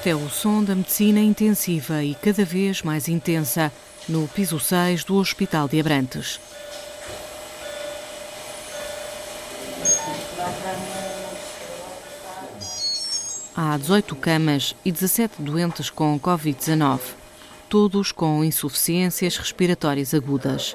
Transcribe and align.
Este 0.00 0.08
é 0.08 0.16
o 0.16 0.30
som 0.30 0.64
da 0.64 0.74
medicina 0.74 1.20
intensiva 1.20 2.02
e 2.02 2.14
cada 2.14 2.42
vez 2.42 2.80
mais 2.80 3.06
intensa 3.06 3.70
no 4.08 4.26
piso 4.28 4.58
6 4.58 5.04
do 5.04 5.16
Hospital 5.16 5.68
de 5.68 5.78
Abrantes. 5.78 6.40
Há 13.54 13.76
18 13.76 14.16
camas 14.16 14.74
e 14.82 14.90
17 14.90 15.42
doentes 15.42 15.90
com 15.90 16.18
Covid-19, 16.18 17.00
todos 17.68 18.10
com 18.10 18.42
insuficiências 18.42 19.36
respiratórias 19.36 20.14
agudas. 20.14 20.74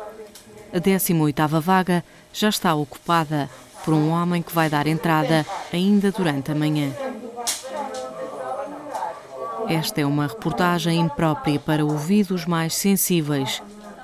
A 0.72 0.80
18ª 0.80 1.60
vaga 1.60 2.06
já 2.32 2.50
está 2.50 2.76
ocupada 2.76 3.50
por 3.84 3.96
um 3.96 4.12
homem 4.12 4.44
que 4.44 4.54
vai 4.54 4.70
dar 4.70 4.86
entrada 4.86 5.44
ainda 5.74 6.12
durante 6.12 6.52
a 6.52 6.56
manhã. 6.56 6.92
Esta 9.68 10.02
é 10.02 10.06
uma 10.06 10.28
reportagem 10.28 11.00
imprópria 11.00 11.60
para 11.60 11.84
ouvidos 11.84 12.46
mais 12.46 12.76
sensíveis. 12.76 13.62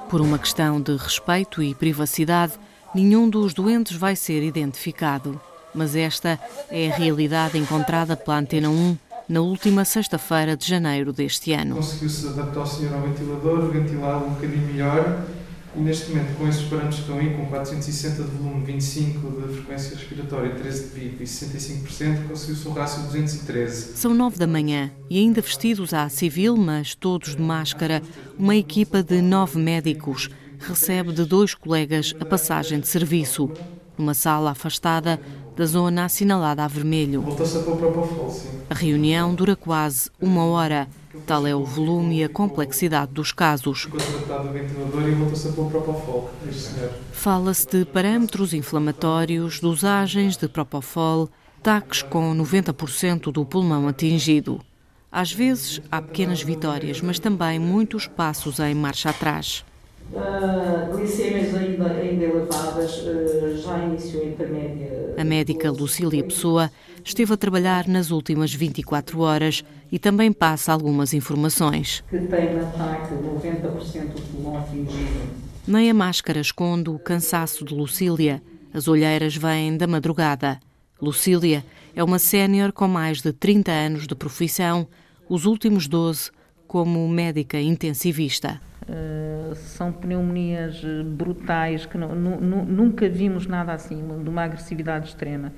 Por 0.10 0.20
uma 0.20 0.40
questão 0.40 0.82
de 0.82 0.96
respeito 0.96 1.62
e 1.62 1.76
privacidade, 1.76 2.54
nenhum 2.96 3.30
dos 3.30 3.54
doentes 3.54 3.96
vai 3.96 4.16
ser 4.16 4.44
identificado. 4.44 5.40
Mas 5.74 5.96
esta 5.96 6.40
é 6.70 6.92
a 6.92 6.96
realidade 6.96 7.58
encontrada 7.58 8.18
pela 8.18 8.40
Antena 8.40 8.70
1 8.70 8.98
na 9.30 9.40
última 9.40 9.86
sexta-feira 9.86 10.58
de 10.58 10.68
janeiro 10.68 11.14
deste 11.14 11.54
ano. 11.54 11.76
Conseguiu-se 11.76 12.28
adaptar 12.28 12.62
o 12.62 12.66
senhor 12.66 12.94
ao 12.96 13.02
ventilador, 13.02 13.72
ventilá-lo 13.72 14.28
um 14.28 14.30
bocadinho 14.32 14.68
melhor 14.68 15.24
e 15.76 15.80
neste 15.80 16.10
momento, 16.10 16.38
com 16.38 16.48
esses 16.48 16.64
parâmetros 16.64 16.96
que 16.96 17.02
estão 17.02 17.18
aí, 17.18 17.34
com 17.36 17.46
460 17.46 18.24
de 18.24 18.30
volume, 18.38 18.66
25 18.66 19.48
de 19.48 19.54
frequência 19.54 19.96
respiratória, 19.96 20.56
13 20.56 20.84
de 20.84 21.00
VIP 21.00 21.24
e 21.24 21.26
65%, 21.26 22.28
conseguiu-se 22.28 22.68
um 22.68 22.72
rácio 22.74 23.02
de 23.04 23.08
213. 23.08 23.98
São 23.98 24.14
9 24.14 24.38
da 24.38 24.48
manhã 24.48 24.92
e 25.10 25.18
ainda 25.18 25.40
vestidos 25.40 25.94
à 25.94 26.10
civil, 26.10 26.58
mas 26.58 26.94
todos 26.94 27.36
de 27.36 27.42
máscara, 27.42 28.02
uma 28.38 28.56
equipa 28.56 29.02
de 29.02 29.22
nove 29.22 29.58
médicos 29.60 30.30
recebe 30.60 31.14
de 31.14 31.24
dois 31.24 31.56
colegas 31.56 32.14
a 32.20 32.26
passagem 32.26 32.80
de 32.80 32.88
serviço, 32.88 33.50
numa 33.98 34.14
sala 34.14 34.52
afastada 34.52 35.20
da 35.56 35.66
zona 35.66 36.06
assinalada 36.06 36.64
a 36.64 36.68
vermelho. 36.68 37.24
A 38.70 38.74
reunião 38.74 39.34
dura 39.34 39.56
quase 39.56 40.10
uma 40.20 40.44
hora. 40.46 40.88
Tal 41.26 41.46
é 41.46 41.56
o 41.56 41.64
volume 41.64 42.20
e 42.20 42.24
a 42.24 42.30
complexidade 42.30 43.12
dos 43.12 43.32
casos. 43.32 43.88
Fala-se 47.12 47.68
de 47.68 47.86
parâmetros 47.86 48.54
inflamatórios, 48.54 49.60
dosagens 49.60 50.38
de 50.38 50.48
Propofol, 50.48 51.30
taques 51.62 52.02
com 52.02 52.36
90% 52.36 53.32
do 53.32 53.46
pulmão 53.46 53.88
atingido. 53.88 54.62
Às 55.12 55.34
vezes 55.34 55.82
há 55.92 56.02
pequenas 56.02 56.42
vitórias, 56.42 57.02
mas 57.02 57.20
também 57.20 57.60
muitos 57.60 58.08
passos 58.08 58.60
em 58.60 58.74
marcha 58.74 59.10
atrás. 59.10 59.66
Uh, 60.14 60.98
glicêmias 60.98 61.56
ainda, 61.56 61.88
ainda 61.88 62.24
elevadas, 62.24 62.98
uh, 63.00 63.58
já 63.58 63.78
iniciou 63.80 64.24
a 64.24 64.26
intermédia. 64.26 65.16
A 65.18 65.24
médica 65.24 65.72
Lucília 65.72 66.24
Pessoa 66.24 66.72
esteve 67.04 67.34
a 67.34 67.38
trabalhar 67.38 67.88
nas 67.88 68.12
últimas 68.12 68.54
24 68.54 69.20
horas 69.20 69.64
e 69.92 70.00
também 70.00 70.32
passa 70.32 70.72
algumas 70.72 71.14
informações. 71.14 72.04
Que 72.10 72.20
tem 72.20 72.54
no 72.54 72.62
ataque 72.62 73.14
90% 73.14 74.14
do 74.14 74.22
pulmão 74.32 74.58
atingido. 74.58 75.52
Nem 75.68 75.90
a 75.90 75.94
máscara 75.94 76.40
esconde 76.40 76.90
o 76.90 76.98
cansaço 76.98 77.64
de 77.64 77.74
Lucília. 77.74 78.42
As 78.74 78.88
olheiras 78.88 79.36
vêm 79.36 79.78
da 79.78 79.88
madrugada. 79.88 80.60
Lucília 81.02 81.64
é 81.96 82.04
uma 82.04 82.20
sénior 82.20 82.72
com 82.72 82.88
mais 82.88 83.22
de 83.22 83.34
30 83.34 83.72
anos 83.72 84.08
de 84.08 84.16
profissão, 84.16 84.88
os 85.28 85.46
últimos 85.46 85.88
12 85.88 86.32
como 86.68 87.08
médica 87.10 87.60
intensivista. 87.60 88.62
Uh, 88.84 89.54
são 89.56 89.92
pneumonias 89.92 90.82
brutais 91.06 91.86
que 91.86 91.98
não, 91.98 92.16
nu, 92.16 92.66
nunca 92.66 93.10
vimos 93.10 93.46
nada 93.46 93.74
assim, 93.74 94.02
de 94.24 94.30
uma 94.30 94.44
agressividade 94.44 95.10
extrema. 95.10 95.54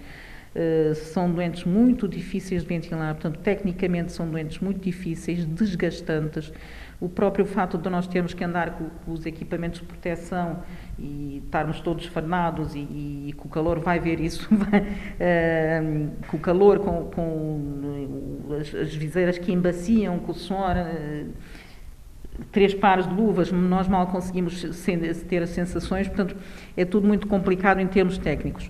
Uh, 0.55 0.93
são 0.93 1.31
doentes 1.31 1.63
muito 1.63 2.07
difíceis 2.07 2.61
de 2.61 2.67
ventilar, 2.67 3.15
portanto, 3.15 3.39
tecnicamente 3.39 4.11
são 4.11 4.29
doentes 4.29 4.59
muito 4.59 4.79
difíceis, 4.79 5.45
desgastantes. 5.45 6.53
O 7.01 7.09
próprio 7.09 7.45
fato 7.45 7.77
de 7.77 7.89
nós 7.89 8.07
termos 8.07 8.33
que 8.33 8.43
andar 8.43 8.77
com, 8.77 9.11
os 9.11 9.25
equipamentos 9.25 9.79
de 9.79 9.85
proteção 9.87 10.59
e 10.97 11.41
estarmos 11.43 11.81
todos 11.81 12.05
farnados 12.05 12.75
e, 12.75 12.79
e, 12.79 13.25
e 13.29 13.33
com 13.33 13.47
o 13.47 13.51
calor 13.51 13.79
vai 13.79 13.99
ver 13.99 14.19
isso, 14.19 14.47
com 16.27 16.37
o 16.37 16.39
calor, 16.39 16.79
com, 16.79 17.05
com 17.05 18.55
as, 18.59 18.73
as, 18.73 18.95
viseiras 18.95 19.37
que 19.37 19.51
embaciam, 19.51 20.19
com 20.19 20.31
o 20.31 20.35
suor 20.35 20.75
três 22.51 22.73
pares 22.73 23.07
de 23.07 23.13
luvas, 23.13 23.51
nós 23.51 23.87
mal 23.87 24.07
conseguimos 24.07 24.63
ter 25.27 25.41
as 25.41 25.49
sensações, 25.49 26.07
portanto, 26.07 26.35
é 26.75 26.85
tudo 26.85 27.07
muito 27.07 27.27
complicado 27.27 27.79
em 27.79 27.87
termos 27.87 28.17
técnicos. 28.17 28.69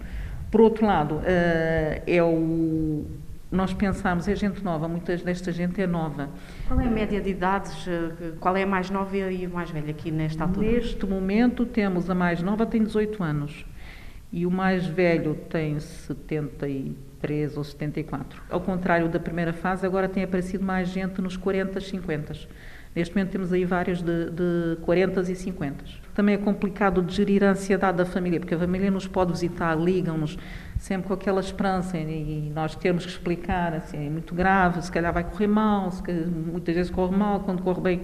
Por 0.54 0.62
outro 0.62 0.86
lado, 0.86 1.20
eh, 1.26 2.04
é 2.06 2.22
o, 2.22 3.08
nós 3.52 3.74
pensamos, 3.74 4.28
é 4.28 4.36
gente 4.36 4.64
nova, 4.64 4.88
muita 4.88 5.18
desta 5.18 5.52
gente 5.52 5.82
é 5.82 5.88
nova. 5.88 6.30
Qual 6.68 6.80
é 6.80 6.86
a 6.86 6.92
média 6.92 7.20
de 7.20 7.32
idades? 7.32 7.88
Eh, 7.88 8.34
qual 8.40 8.56
é 8.56 8.62
a 8.62 8.68
mais 8.68 8.92
nova 8.92 9.18
e 9.18 9.46
a 9.46 9.50
mais 9.50 9.72
velha 9.72 9.90
aqui 9.90 10.12
nesta 10.12 10.44
altura? 10.44 10.68
Neste 10.68 11.08
momento 11.08 11.66
temos 11.66 12.08
a 12.08 12.14
mais 12.14 12.44
nova, 12.44 12.68
tem 12.68 12.84
18 12.84 13.24
anos, 13.24 13.66
e 14.32 14.46
o 14.46 14.52
mais 14.52 14.86
velho 14.86 15.34
tem 15.50 15.80
73 15.80 17.58
ou 17.58 17.64
74. 17.64 18.40
Ao 18.48 18.62
contrário 18.62 19.10
da 19.10 19.20
primeira 19.20 19.54
fase, 19.54 19.88
agora 19.88 20.08
tem 20.08 20.24
aparecido 20.24 20.64
mais 20.64 20.88
gente 20.88 21.20
nos 21.20 21.36
40, 21.36 21.82
50. 21.82 22.34
Neste 22.96 23.16
momento 23.16 23.32
temos 23.32 23.52
aí 23.52 23.66
vários 23.66 24.02
de, 24.04 24.30
de 24.30 24.76
40 24.82 25.22
e 25.22 25.36
50. 25.36 25.84
Também 26.14 26.36
é 26.36 26.38
complicado 26.38 27.02
de 27.02 27.16
gerir 27.16 27.44
a 27.44 27.52
ansiedade 27.52 27.98
da 27.98 28.06
família, 28.06 28.40
porque 28.40 28.54
a 28.54 28.60
família 28.60 28.92
nos 28.92 29.08
pode 29.08 29.32
visitar, 29.32 29.76
ligam-nos 29.76 30.38
sempre 30.78 31.08
com 31.08 31.14
aquela 31.14 31.40
esperança 31.40 31.98
e 31.98 32.52
nós 32.54 32.76
temos 32.76 33.06
que 33.06 33.12
explicar, 33.12 33.74
assim, 33.74 34.06
é 34.06 34.10
muito 34.10 34.36
grave, 34.36 34.82
se 34.82 34.92
calhar 34.92 35.12
vai 35.12 35.24
correr 35.24 35.48
mal, 35.48 35.90
calhar, 36.04 36.28
muitas 36.28 36.76
vezes 36.76 36.92
corre 36.92 37.16
mal, 37.16 37.40
quando 37.40 37.64
corre 37.64 37.82
bem 37.82 38.02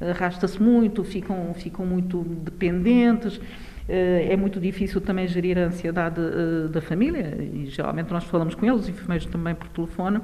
arrasta-se 0.00 0.60
muito, 0.60 1.04
ficam, 1.04 1.54
ficam 1.54 1.86
muito 1.86 2.24
dependentes. 2.24 3.40
Eh, 3.88 4.28
é 4.30 4.36
muito 4.36 4.60
difícil 4.60 5.00
também 5.00 5.26
gerir 5.26 5.58
a 5.58 5.62
ansiedade 5.62 6.20
eh, 6.20 6.68
da 6.68 6.80
família 6.80 7.36
e 7.40 7.66
geralmente 7.66 8.12
nós 8.12 8.24
falamos 8.24 8.54
com 8.54 8.64
eles, 8.64 8.82
os 8.82 8.88
enfermeiros 8.88 9.26
também 9.26 9.54
por 9.54 9.68
telefone, 9.68 10.20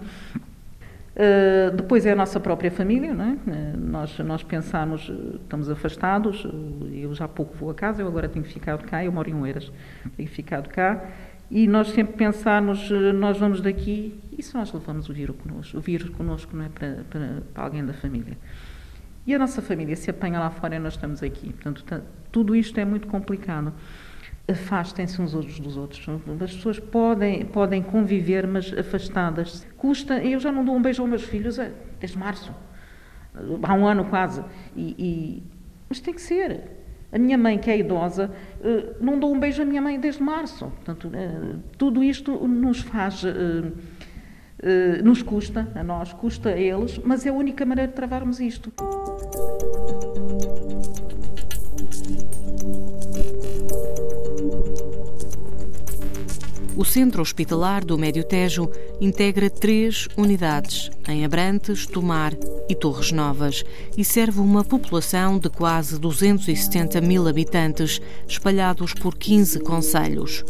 Uh, 1.18 1.74
depois 1.74 2.06
é 2.06 2.12
a 2.12 2.14
nossa 2.14 2.38
própria 2.38 2.70
família, 2.70 3.12
não 3.12 3.24
é? 3.24 3.32
Uh, 3.32 3.76
nós, 3.76 4.16
nós 4.20 4.44
pensamos, 4.44 5.10
estamos 5.42 5.68
afastados, 5.68 6.46
eu 6.92 7.12
já 7.12 7.24
há 7.24 7.28
pouco 7.28 7.56
vou 7.56 7.70
a 7.70 7.74
casa, 7.74 8.02
eu 8.02 8.06
agora 8.06 8.28
tenho 8.28 8.44
ficado 8.44 8.84
cá, 8.84 9.04
eu 9.04 9.10
moro 9.10 9.28
em 9.28 9.34
Oeiras, 9.34 9.72
tenho 10.16 10.28
ficado 10.28 10.68
cá, 10.68 11.10
e 11.50 11.66
nós 11.66 11.88
sempre 11.88 12.14
pensamos, 12.14 12.88
nós 13.16 13.36
vamos 13.36 13.60
daqui 13.60 14.16
e 14.36 14.40
se 14.44 14.54
nós 14.54 14.72
levamos 14.72 15.08
o 15.08 15.12
vírus 15.12 15.34
connosco, 15.36 15.76
o 15.76 15.80
vírus 15.80 16.08
connosco 16.10 16.56
não 16.56 16.66
é 16.66 16.68
para, 16.68 17.04
para, 17.10 17.42
para 17.52 17.64
alguém 17.64 17.84
da 17.84 17.94
família. 17.94 18.38
E 19.26 19.34
a 19.34 19.38
nossa 19.40 19.60
família 19.60 19.96
se 19.96 20.08
apanha 20.08 20.38
lá 20.38 20.50
fora 20.50 20.76
e 20.76 20.78
nós 20.78 20.94
estamos 20.94 21.22
aqui. 21.22 21.52
Portanto, 21.52 22.02
tudo 22.30 22.54
isto 22.54 22.78
é 22.78 22.84
muito 22.84 23.08
complicado 23.08 23.72
afastem-se 24.50 25.20
uns 25.20 25.34
outros 25.34 25.60
dos 25.60 25.76
outros. 25.76 26.06
As 26.42 26.54
pessoas 26.54 26.78
podem, 26.80 27.44
podem 27.44 27.82
conviver, 27.82 28.46
mas 28.46 28.72
afastadas. 28.72 29.66
Custa. 29.76 30.18
Eu 30.24 30.40
já 30.40 30.50
não 30.50 30.64
dou 30.64 30.74
um 30.74 30.80
beijo 30.80 31.02
aos 31.02 31.10
meus 31.10 31.22
filhos 31.22 31.58
é, 31.58 31.70
desde 32.00 32.16
março. 32.16 32.52
Há 33.62 33.74
um 33.74 33.86
ano 33.86 34.06
quase. 34.06 34.42
E, 34.74 34.94
e, 34.98 35.42
mas 35.88 36.00
tem 36.00 36.14
que 36.14 36.22
ser. 36.22 36.78
A 37.10 37.18
minha 37.18 37.38
mãe, 37.38 37.58
que 37.58 37.70
é 37.70 37.78
idosa, 37.78 38.30
eh, 38.62 38.96
não 39.00 39.18
dou 39.18 39.32
um 39.32 39.40
beijo 39.40 39.62
à 39.62 39.64
minha 39.64 39.80
mãe 39.80 39.98
desde 39.98 40.22
março. 40.22 40.66
Portanto, 40.66 41.10
eh, 41.14 41.56
tudo 41.78 42.04
isto 42.04 42.46
nos 42.46 42.80
faz. 42.80 43.24
Eh, 43.24 45.02
nos 45.02 45.22
custa, 45.22 45.70
a 45.74 45.84
nós, 45.84 46.12
custa 46.12 46.48
a 46.48 46.58
eles, 46.58 46.98
mas 46.98 47.24
é 47.24 47.30
a 47.30 47.32
única 47.32 47.64
maneira 47.64 47.88
de 47.88 47.94
travarmos 47.94 48.40
isto. 48.40 48.72
O 56.78 56.84
Centro 56.84 57.20
Hospitalar 57.20 57.84
do 57.84 57.98
Médio 57.98 58.22
Tejo 58.22 58.70
integra 59.00 59.50
três 59.50 60.06
unidades, 60.16 60.92
em 61.08 61.24
Abrantes, 61.24 61.84
Tomar 61.88 62.32
e 62.68 62.74
Torres 62.76 63.10
Novas, 63.10 63.64
e 63.96 64.04
serve 64.04 64.38
uma 64.38 64.62
população 64.62 65.40
de 65.40 65.50
quase 65.50 65.98
270 65.98 67.00
mil 67.00 67.26
habitantes, 67.26 68.00
espalhados 68.28 68.94
por 68.94 69.16
15 69.16 69.58
conselhos. 69.58 70.44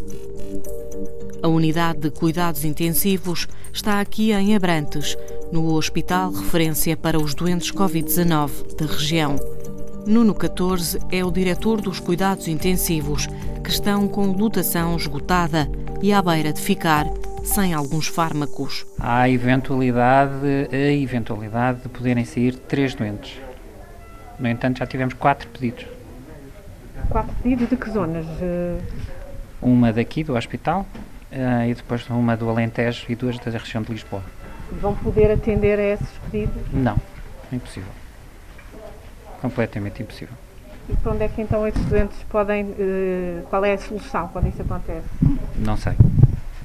A 1.42 1.48
unidade 1.48 2.00
de 2.00 2.10
cuidados 2.10 2.62
intensivos 2.62 3.48
está 3.72 3.98
aqui 3.98 4.30
em 4.30 4.54
Abrantes, 4.54 5.16
no 5.50 5.72
hospital 5.72 6.30
referência 6.30 6.94
para 6.94 7.18
os 7.18 7.34
doentes 7.34 7.72
Covid-19 7.72 8.76
da 8.76 8.84
região. 8.84 9.57
Nuno 10.06 10.34
14 10.34 10.98
é 11.10 11.24
o 11.24 11.30
diretor 11.30 11.80
dos 11.80 12.00
cuidados 12.00 12.48
intensivos, 12.48 13.26
que 13.62 13.70
estão 13.70 14.08
com 14.08 14.32
lotação 14.32 14.96
esgotada 14.96 15.68
e 16.00 16.12
à 16.12 16.22
beira 16.22 16.52
de 16.52 16.60
ficar 16.60 17.06
sem 17.44 17.74
alguns 17.74 18.06
fármacos. 18.06 18.86
Há 18.98 19.22
a 19.22 19.30
eventualidade, 19.30 20.68
a 20.72 20.92
eventualidade 20.92 21.82
de 21.82 21.88
poderem 21.88 22.24
sair 22.24 22.54
três 22.54 22.94
doentes. 22.94 23.38
No 24.38 24.48
entanto, 24.48 24.78
já 24.78 24.86
tivemos 24.86 25.14
quatro 25.14 25.48
pedidos. 25.48 25.86
Quatro 27.08 27.34
pedidos 27.42 27.68
de 27.68 27.76
que 27.76 27.90
zonas? 27.90 28.26
Uma 29.60 29.92
daqui 29.92 30.22
do 30.22 30.36
hospital 30.36 30.86
uh, 31.32 31.68
e 31.68 31.74
depois 31.74 32.08
uma 32.08 32.36
do 32.36 32.48
Alentejo 32.48 33.06
e 33.08 33.14
duas 33.14 33.38
da 33.38 33.50
região 33.50 33.82
de 33.82 33.92
Lisboa. 33.92 34.22
Vão 34.80 34.94
poder 34.94 35.32
atender 35.32 35.78
a 35.78 35.82
esses 35.82 36.08
pedidos? 36.30 36.62
Não, 36.72 36.96
impossível. 37.52 37.97
Completamente 39.40 40.02
impossível. 40.02 40.34
E 40.88 40.96
para 40.96 41.12
onde 41.12 41.24
é 41.24 41.28
que 41.28 41.42
então 41.42 41.66
esses 41.66 41.84
doentes 41.84 42.16
podem. 42.30 42.64
Uh, 42.64 43.42
qual 43.50 43.64
é 43.64 43.74
a 43.74 43.78
solução 43.78 44.28
quando 44.28 44.48
isso 44.48 44.62
acontece? 44.62 45.06
Não 45.56 45.76
sei. 45.76 45.92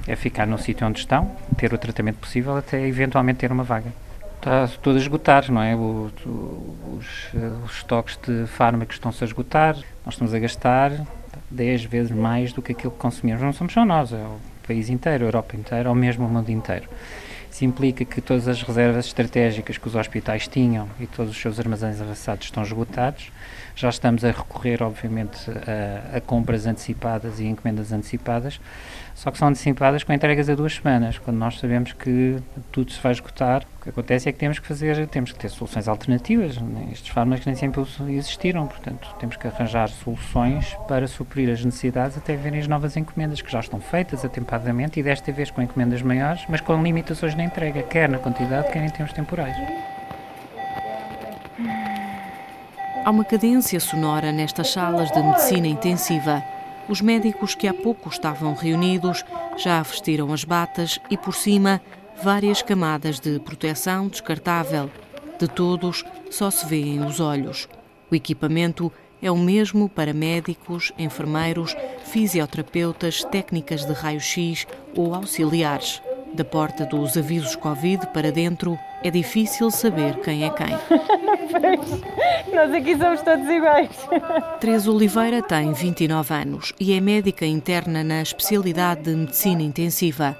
É 0.06 0.16
ficar 0.16 0.46
no 0.46 0.58
sítio 0.58 0.86
onde 0.86 0.98
estão, 0.98 1.30
ter 1.56 1.72
o 1.72 1.78
tratamento 1.78 2.18
possível 2.18 2.56
até 2.56 2.86
eventualmente 2.86 3.38
ter 3.38 3.52
uma 3.52 3.64
vaga. 3.64 3.92
Está 4.36 4.68
tudo 4.82 4.96
a 4.96 5.00
esgotar, 5.00 5.50
não 5.50 5.62
é? 5.62 5.74
O, 5.74 6.10
o, 6.26 6.98
os, 6.98 7.32
os 7.64 7.76
estoques 7.76 8.18
de 8.26 8.46
fármacos 8.46 8.96
estão-se 8.96 9.24
a 9.24 9.26
esgotar, 9.26 9.74
nós 10.04 10.14
estamos 10.14 10.34
a 10.34 10.38
gastar 10.38 10.92
10 11.50 11.84
vezes 11.84 12.12
mais 12.12 12.52
do 12.52 12.60
que 12.60 12.72
aquilo 12.72 12.92
que 12.92 12.98
consumimos. 12.98 13.40
Não 13.40 13.52
somos 13.52 13.72
só 13.72 13.84
nós, 13.84 14.12
é 14.12 14.16
o 14.16 14.38
país 14.66 14.90
inteiro, 14.90 15.24
a 15.24 15.28
Europa 15.28 15.56
inteira, 15.56 15.88
ou 15.88 15.94
mesmo 15.94 16.26
o 16.26 16.28
mundo 16.28 16.50
inteiro. 16.50 16.86
Isso 17.54 17.64
implica 17.64 18.04
que 18.04 18.20
todas 18.20 18.48
as 18.48 18.60
reservas 18.62 19.06
estratégicas 19.06 19.78
que 19.78 19.86
os 19.86 19.94
hospitais 19.94 20.48
tinham 20.48 20.88
e 20.98 21.06
todos 21.06 21.30
os 21.30 21.40
seus 21.40 21.60
armazéns 21.60 22.00
avançados 22.00 22.46
estão 22.46 22.64
esgotados. 22.64 23.30
Já 23.76 23.88
estamos 23.88 24.24
a 24.24 24.32
recorrer, 24.32 24.82
obviamente, 24.82 25.38
a, 25.50 26.16
a 26.16 26.20
compras 26.20 26.66
antecipadas 26.66 27.38
e 27.38 27.44
encomendas 27.44 27.92
antecipadas, 27.92 28.60
só 29.14 29.30
que 29.30 29.38
são 29.38 29.48
antecipadas 29.48 30.02
com 30.02 30.12
entregas 30.12 30.48
a 30.48 30.54
duas 30.54 30.74
semanas, 30.74 31.18
quando 31.18 31.36
nós 31.36 31.58
sabemos 31.58 31.92
que 31.92 32.38
tudo 32.72 32.90
se 32.90 33.00
vai 33.00 33.12
esgotar. 33.12 33.64
O 33.80 33.84
que 33.84 33.90
acontece 33.90 34.28
é 34.28 34.32
que 34.32 34.38
temos 34.38 34.58
que 34.58 34.66
fazer, 34.66 35.06
temos 35.08 35.30
que 35.30 35.38
ter 35.38 35.48
soluções 35.48 35.86
alternativas. 35.88 36.56
Estes 36.92 37.08
fármacos 37.08 37.46
nem 37.46 37.54
sempre 37.54 37.82
existiram, 38.10 38.66
portanto, 38.66 39.14
temos 39.20 39.36
que 39.36 39.46
arranjar 39.46 39.88
soluções 39.88 40.76
para 40.88 41.06
suprir 41.06 41.50
as 41.50 41.64
necessidades 41.64 42.16
até 42.16 42.34
verem 42.34 42.60
as 42.60 42.68
novas 42.68 42.96
encomendas 42.96 43.42
que 43.42 43.50
já 43.50 43.60
estão 43.60 43.80
feitas 43.80 44.24
atempadamente 44.24 44.98
e 44.98 45.02
desta 45.02 45.30
vez 45.30 45.50
com 45.50 45.60
encomendas 45.60 46.00
maiores, 46.00 46.42
mas 46.48 46.60
com 46.60 46.82
limitações 46.82 47.34
na 47.34 47.43
entrega, 47.44 47.82
quer 47.82 48.08
na 48.08 48.18
quantidade, 48.18 48.72
quer 48.72 48.84
em 48.84 48.90
termos 48.90 49.12
temporais. 49.12 49.56
Há 53.04 53.10
uma 53.10 53.24
cadência 53.24 53.78
sonora 53.78 54.32
nestas 54.32 54.70
salas 54.70 55.10
de 55.10 55.22
medicina 55.22 55.66
intensiva. 55.66 56.42
Os 56.88 57.00
médicos 57.00 57.54
que 57.54 57.68
há 57.68 57.74
pouco 57.74 58.08
estavam 58.08 58.54
reunidos 58.54 59.24
já 59.58 59.82
vestiram 59.82 60.32
as 60.32 60.42
batas 60.42 60.98
e, 61.10 61.16
por 61.16 61.34
cima, 61.34 61.82
várias 62.22 62.62
camadas 62.62 63.20
de 63.20 63.38
proteção 63.40 64.08
descartável. 64.08 64.90
De 65.38 65.46
todos, 65.46 66.04
só 66.30 66.50
se 66.50 66.64
vêem 66.64 67.04
os 67.04 67.20
olhos. 67.20 67.68
O 68.10 68.14
equipamento 68.14 68.90
é 69.20 69.30
o 69.30 69.36
mesmo 69.36 69.88
para 69.88 70.12
médicos, 70.12 70.92
enfermeiros, 70.98 71.76
fisioterapeutas, 72.04 73.24
técnicas 73.24 73.84
de 73.84 73.92
raio-x 73.92 74.66
ou 74.94 75.14
auxiliares. 75.14 76.00
Da 76.34 76.44
porta 76.44 76.84
dos 76.84 77.16
avisos 77.16 77.54
Covid 77.54 78.08
para 78.08 78.32
dentro, 78.32 78.76
é 79.04 79.10
difícil 79.10 79.70
saber 79.70 80.16
quem 80.16 80.44
é 80.44 80.50
quem. 80.50 80.66
Nós 82.52 82.72
aqui 82.72 82.98
somos 82.98 83.22
todos 83.22 83.48
iguais. 83.48 83.90
Teresa 84.58 84.90
Oliveira 84.90 85.40
tem 85.40 85.72
29 85.72 86.34
anos 86.34 86.72
e 86.80 86.92
é 86.92 87.00
médica 87.00 87.46
interna 87.46 88.02
na 88.02 88.20
especialidade 88.20 89.02
de 89.02 89.14
medicina 89.14 89.62
intensiva. 89.62 90.36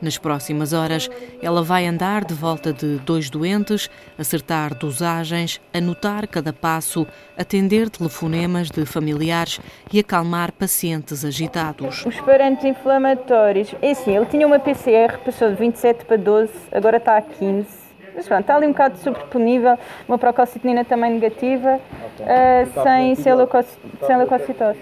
Nas 0.00 0.16
próximas 0.16 0.72
horas, 0.72 1.10
ela 1.42 1.62
vai 1.62 1.86
andar 1.86 2.24
de 2.24 2.32
volta 2.32 2.72
de 2.72 2.96
dois 2.98 3.28
doentes, 3.28 3.90
acertar 4.18 4.74
dosagens, 4.74 5.60
anotar 5.74 6.26
cada 6.26 6.52
passo, 6.52 7.06
atender 7.36 7.90
telefonemas 7.90 8.70
de 8.70 8.86
familiares 8.86 9.60
e 9.92 9.98
acalmar 9.98 10.52
pacientes 10.52 11.24
agitados. 11.24 12.06
Os 12.06 12.20
parâmetros 12.20 12.64
inflamatórios, 12.64 13.74
é 13.82 13.90
assim, 13.90 14.16
ele 14.16 14.26
tinha 14.26 14.46
uma 14.46 14.58
PCR, 14.58 15.18
passou 15.24 15.50
de 15.50 15.56
27 15.56 16.04
para 16.04 16.16
12, 16.16 16.52
agora 16.72 16.96
está 16.96 17.16
a 17.16 17.22
15 17.22 17.90
mas 18.12 18.26
pronto, 18.26 18.40
está 18.40 18.56
ali 18.56 18.66
um 18.66 18.72
bocado 18.72 18.98
sobreponível, 18.98 19.78
uma 20.08 20.18
procalcitonina 20.18 20.84
também 20.84 21.12
negativa, 21.12 21.76
uh, 21.76 22.82
sem, 22.82 23.14
sem, 23.14 23.64
sem 24.06 24.16
leucocitose. 24.16 24.80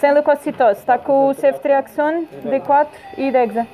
Sem 0.00 0.12
leucocitose, 0.12 0.80
está 0.80 0.98
com 0.98 1.28
o 1.28 1.34
ceftriaxone, 1.34 2.28
D4 2.44 2.86
e 3.16 3.30
Dexa. 3.30 3.66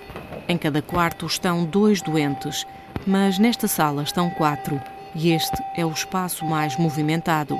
Em 0.48 0.56
cada 0.56 0.82
quarto 0.82 1.26
estão 1.26 1.64
dois 1.64 2.00
doentes, 2.02 2.66
mas 3.06 3.38
nesta 3.38 3.66
sala 3.66 4.02
estão 4.02 4.30
quatro 4.30 4.80
e 5.14 5.32
este 5.32 5.62
é 5.76 5.84
o 5.84 5.90
espaço 5.90 6.44
mais 6.44 6.76
movimentado. 6.76 7.58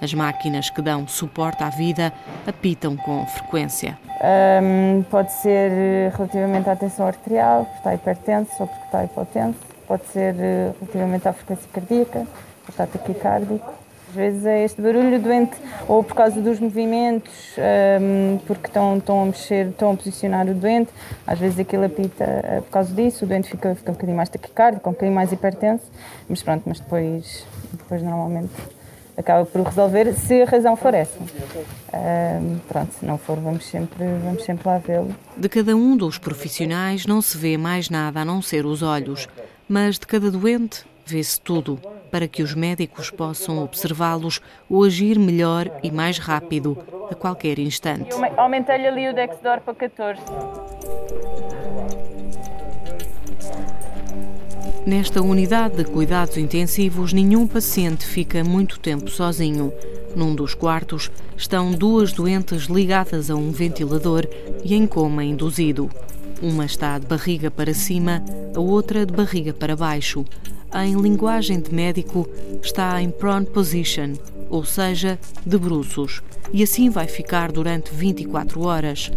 As 0.00 0.12
máquinas 0.12 0.68
que 0.68 0.82
dão 0.82 1.06
suporte 1.06 1.62
à 1.62 1.70
vida 1.70 2.12
apitam 2.46 2.96
com 2.96 3.26
frequência. 3.26 3.98
Um, 4.62 5.02
pode 5.04 5.32
ser 5.32 6.10
relativamente 6.16 6.68
à 6.68 6.76
tensão 6.76 7.06
arterial, 7.06 7.64
porque 7.64 7.78
está 7.78 7.94
hipertenso 7.94 8.52
ou 8.60 8.66
porque 8.66 8.84
está 8.84 9.04
hipotenso 9.04 9.76
pode 9.86 10.04
ser 10.06 10.34
eh, 10.38 10.72
relativamente 10.80 11.28
à 11.28 11.32
frequência 11.32 11.68
cardíaca, 11.72 12.26
está 12.68 12.86
taquicárdico. 12.86 13.72
Vezes 14.16 14.46
é 14.46 14.64
este 14.64 14.80
barulho 14.80 15.20
doente, 15.20 15.56
ou 15.86 16.02
por 16.02 16.14
causa 16.14 16.40
dos 16.40 16.58
movimentos, 16.58 17.32
um, 17.58 17.60
ehm, 17.60 18.38
porque 18.46 18.66
estão, 18.66 18.96
estão 18.96 19.22
a 19.22 19.26
mexer, 19.26 19.66
estão 19.68 19.92
a 19.92 19.96
posicionar 19.96 20.48
o 20.48 20.54
doente, 20.54 20.90
às 21.26 21.38
vezes 21.38 21.58
aquilo 21.58 21.84
apita 21.84 22.24
uh, 22.24 22.62
por 22.62 22.70
causa 22.70 22.94
disso, 22.94 23.26
o 23.26 23.28
doente 23.28 23.50
fica, 23.50 23.74
fica 23.74 23.90
um 23.90 23.94
bocadinho 23.94 24.16
mais 24.16 24.30
taquicárdico, 24.30 24.88
um 24.88 24.92
bocadinho 24.92 25.14
mais 25.14 25.32
hipertenso, 25.32 25.84
mas 26.30 26.42
pronto, 26.42 26.62
mas 26.64 26.80
depois, 26.80 27.46
depois 27.72 28.02
normalmente 28.02 28.54
acaba 29.18 29.44
por 29.44 29.60
resolver 29.60 30.14
se 30.14 30.42
a 30.42 30.46
razão 30.46 30.76
for 30.76 30.94
essa. 30.94 31.18
Um, 31.20 32.58
pronto, 32.66 32.94
se 32.94 33.04
não 33.04 33.18
for, 33.18 33.38
vamos 33.38 33.66
sempre, 33.66 34.04
vamos 34.24 34.44
sempre 34.44 34.66
lá 34.66 34.78
vê-lo. 34.78 35.14
De 35.36 35.48
cada 35.48 35.76
um 35.76 35.94
dos 35.94 36.16
profissionais 36.16 37.04
não 37.04 37.20
se 37.20 37.36
vê 37.36 37.58
mais 37.58 37.90
nada 37.90 38.20
a 38.20 38.24
não 38.24 38.40
ser 38.40 38.64
os 38.64 38.82
olhos 38.82 39.28
mas 39.68 39.98
de 39.98 40.06
cada 40.06 40.30
doente 40.30 40.84
vê-se 41.06 41.40
tudo 41.40 41.78
para 42.10 42.26
que 42.26 42.42
os 42.42 42.54
médicos 42.54 43.10
possam 43.10 43.62
observá-los 43.62 44.40
ou 44.68 44.84
agir 44.84 45.18
melhor 45.18 45.70
e 45.82 45.90
mais 45.90 46.18
rápido 46.18 46.76
a 47.10 47.14
qualquer 47.14 47.58
instante. 47.58 48.10
Aumentei-lhe 48.36 48.86
ali 48.86 49.08
o 49.08 49.14
Dexdor 49.14 49.60
para 49.60 49.74
14. 49.74 50.20
Nesta 54.86 55.20
unidade 55.20 55.78
de 55.78 55.84
cuidados 55.84 56.36
intensivos, 56.36 57.12
nenhum 57.12 57.46
paciente 57.46 58.06
fica 58.06 58.44
muito 58.44 58.78
tempo 58.78 59.10
sozinho. 59.10 59.72
Num 60.14 60.34
dos 60.34 60.54
quartos 60.54 61.10
estão 61.36 61.72
duas 61.72 62.12
doentes 62.12 62.64
ligadas 62.64 63.28
a 63.28 63.34
um 63.34 63.50
ventilador 63.50 64.26
e 64.64 64.74
em 64.74 64.86
coma 64.86 65.24
induzido. 65.24 65.90
Uma 66.42 66.66
está 66.66 66.98
de 66.98 67.06
barriga 67.06 67.50
para 67.50 67.72
cima, 67.72 68.22
a 68.54 68.60
outra 68.60 69.06
de 69.06 69.12
barriga 69.12 69.54
para 69.54 69.74
baixo. 69.74 70.24
Em 70.74 70.94
linguagem 70.94 71.60
de 71.60 71.74
médico, 71.74 72.28
está 72.62 73.00
em 73.00 73.10
prone 73.10 73.46
position, 73.46 74.12
ou 74.50 74.64
seja, 74.64 75.18
de 75.46 75.56
bruços, 75.56 76.22
e 76.52 76.62
assim 76.62 76.90
vai 76.90 77.06
ficar 77.06 77.50
durante 77.50 77.94
24 77.94 78.60
horas. 78.62 79.10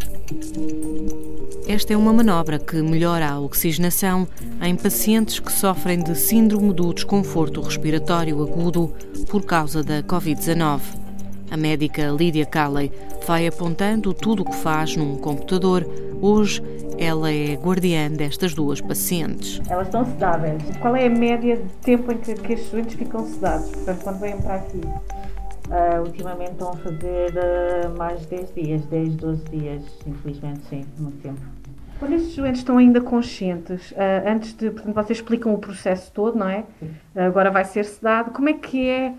Esta 1.67 1.93
é 1.93 1.97
uma 1.97 2.13
manobra 2.13 2.57
que 2.57 2.81
melhora 2.81 3.29
a 3.29 3.39
oxigenação 3.39 4.27
em 4.61 4.75
pacientes 4.75 5.39
que 5.39 5.51
sofrem 5.51 6.01
de 6.01 6.15
síndrome 6.15 6.73
do 6.73 6.93
desconforto 6.93 7.61
respiratório 7.61 8.41
agudo 8.41 8.93
por 9.27 9.43
causa 9.43 9.83
da 9.83 10.01
Covid-19. 10.01 11.08
A 11.51 11.57
médica 11.57 12.09
Lídia 12.11 12.45
Calley 12.45 12.91
vai 13.25 13.47
apontando 13.47 14.13
tudo 14.13 14.43
o 14.43 14.45
que 14.45 14.55
faz 14.55 14.95
num 14.95 15.17
computador. 15.17 15.85
Hoje 16.21 16.61
ela 16.97 17.31
é 17.31 17.55
guardiã 17.55 18.11
destas 18.11 18.53
duas 18.53 18.79
pacientes. 18.81 19.59
Elas 19.67 19.87
estão 19.87 20.05
sedadas. 20.05 20.61
Qual 20.79 20.95
é 20.95 21.07
a 21.07 21.09
média 21.09 21.57
de 21.57 21.69
tempo 21.81 22.11
em 22.11 22.17
que, 22.17 22.35
que 22.35 22.53
estes 22.53 22.69
doentes 22.69 22.95
ficam 22.95 23.25
sedados? 23.25 23.69
Portanto, 23.69 24.03
quando 24.03 24.19
vêm 24.19 24.37
para 24.41 24.55
aqui? 24.55 24.77
Uh, 24.77 26.01
ultimamente 26.03 26.51
estão 26.51 26.69
a 26.69 26.75
fazer 26.77 27.31
uh, 27.35 27.97
mais 27.97 28.21
de 28.21 28.27
10 28.27 28.53
dias, 28.53 28.85
10, 28.85 29.15
12 29.15 29.43
dias, 29.45 29.83
infelizmente, 30.05 30.61
sim, 30.69 30.83
muito 30.97 31.21
tempo. 31.21 31.39
Quando 31.99 32.13
estes 32.13 32.35
doentes 32.35 32.61
estão 32.61 32.77
ainda 32.77 33.01
conscientes, 33.01 33.91
uh, 33.91 33.95
antes 34.27 34.53
de, 34.53 34.71
portanto, 34.71 34.95
vocês 34.95 35.19
explicam 35.19 35.53
o 35.53 35.57
processo 35.57 36.11
todo, 36.11 36.37
não 36.37 36.49
é? 36.49 36.63
agora 37.15 37.51
vai 37.51 37.65
ser 37.65 37.85
sedado. 37.85 38.31
Como 38.31 38.49
é 38.49 38.53
que 38.53 38.87
é 38.87 39.13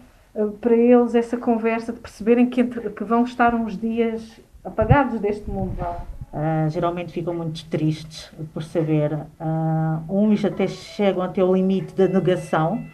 para 0.61 0.77
eles 0.77 1.15
essa 1.15 1.37
conversa 1.37 1.93
de 1.93 2.01
perceberem 2.01 2.49
que, 2.49 2.65
que 2.65 3.05
vão 3.05 3.25
estar 3.25 3.55
uns 3.55 3.77
dias 3.77 4.41
apagados 4.65 5.21
deste 5.21 5.51
mundo? 5.51 5.77
Uh, 6.33 6.71
geralmente 6.71 7.13
ficam 7.13 7.35
muito 7.35 7.65
tristes 7.65 8.31
por 8.55 8.63
saber. 8.63 9.13
Uh, 9.15 10.01
uns 10.09 10.45
até 10.45 10.69
chegam 10.69 11.23
até 11.23 11.43
o 11.43 11.53
limite 11.53 11.93
da 11.95 12.07
negação, 12.07 12.85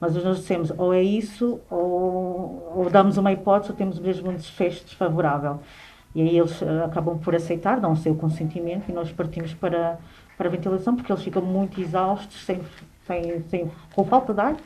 mas 0.00 0.14
nós 0.14 0.38
dissemos 0.38 0.72
ou 0.78 0.94
é 0.94 1.02
isso 1.02 1.60
ou, 1.70 2.72
ou 2.74 2.88
damos 2.90 3.18
uma 3.18 3.30
hipótese 3.32 3.72
ou 3.72 3.76
temos 3.76 3.98
mesmo 3.98 4.30
um 4.30 4.34
desfecho 4.34 4.84
desfavorável. 4.84 5.60
E 6.14 6.22
aí 6.22 6.38
eles 6.38 6.60
uh, 6.62 6.84
acabam 6.86 7.18
por 7.18 7.34
aceitar, 7.34 7.78
dão 7.78 7.92
o 7.92 7.96
seu 7.96 8.14
consentimento 8.14 8.88
e 8.88 8.92
nós 8.92 9.12
partimos 9.12 9.52
para, 9.52 9.98
para 10.38 10.48
a 10.48 10.50
ventilação 10.50 10.96
porque 10.96 11.12
eles 11.12 11.22
ficam 11.22 11.42
muito 11.42 11.80
exaustos, 11.80 12.44
sem, 12.46 12.62
sem, 13.06 13.42
sem, 13.42 13.70
com 13.94 14.04
falta 14.04 14.32
de 14.32 14.40
ar, 14.40 14.56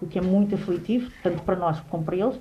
o 0.00 0.06
que 0.06 0.18
é 0.18 0.22
muito 0.22 0.54
aflitivo, 0.54 1.10
tanto 1.22 1.42
para 1.42 1.56
nós 1.56 1.80
como 1.88 2.04
para 2.04 2.16
eles. 2.16 2.40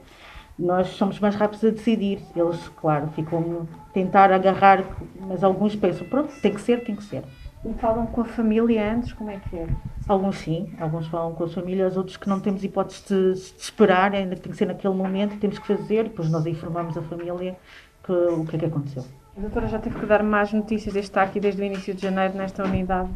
Nós 0.58 0.88
somos 0.90 1.20
mais 1.20 1.36
rápidos 1.36 1.64
a 1.64 1.70
decidir. 1.70 2.20
Eles, 2.36 2.68
claro, 2.80 3.08
ficam 3.16 3.68
a 3.72 3.94
tentar 3.94 4.32
agarrar, 4.32 4.84
mas 5.22 5.44
alguns 5.44 5.76
pensam, 5.76 6.08
pronto, 6.08 6.34
tem 6.42 6.54
que 6.54 6.62
ser, 6.62 6.84
tem 6.84 6.96
que 6.96 7.04
ser. 7.04 7.24
E 7.64 7.74
falam 7.74 8.06
com 8.06 8.22
a 8.22 8.26
família 8.26 8.94
antes, 8.94 9.12
como 9.12 9.30
é 9.30 9.38
que 9.38 9.58
é? 9.58 9.68
Alguns 10.08 10.38
sim, 10.38 10.74
alguns 10.80 11.08
falam 11.08 11.34
com 11.34 11.44
as 11.44 11.54
famílias, 11.54 11.98
outros 11.98 12.16
que 12.16 12.28
não 12.30 12.40
temos 12.40 12.64
hipótese 12.64 13.04
de, 13.08 13.34
de 13.34 13.62
esperar, 13.62 14.14
ainda 14.16 14.36
tem 14.36 14.52
que 14.52 14.58
ser 14.58 14.66
naquele 14.66 14.94
momento, 14.94 15.38
temos 15.40 15.60
que 15.60 15.68
fazer, 15.68 16.06
e 16.06 16.10
depois 16.10 16.30
nós 16.30 16.46
informamos 16.46 16.98
a 16.98 17.02
família 17.02 17.58
que, 18.04 18.12
o 18.12 18.46
que 18.46 18.56
é 18.56 18.60
que 18.60 18.66
aconteceu. 18.66 19.04
A 19.38 19.42
doutora 19.42 19.68
já 19.68 19.80
teve 19.80 20.00
que 20.00 20.06
dar 20.06 20.24
mais 20.24 20.52
notícias 20.52 20.94
deste 20.94 21.18
aqui 21.20 21.40
desde 21.40 21.62
o 21.62 21.66
início 21.66 21.94
de 21.94 22.02
janeiro 22.02 22.34
nesta 22.36 22.64
unidade 22.64 23.10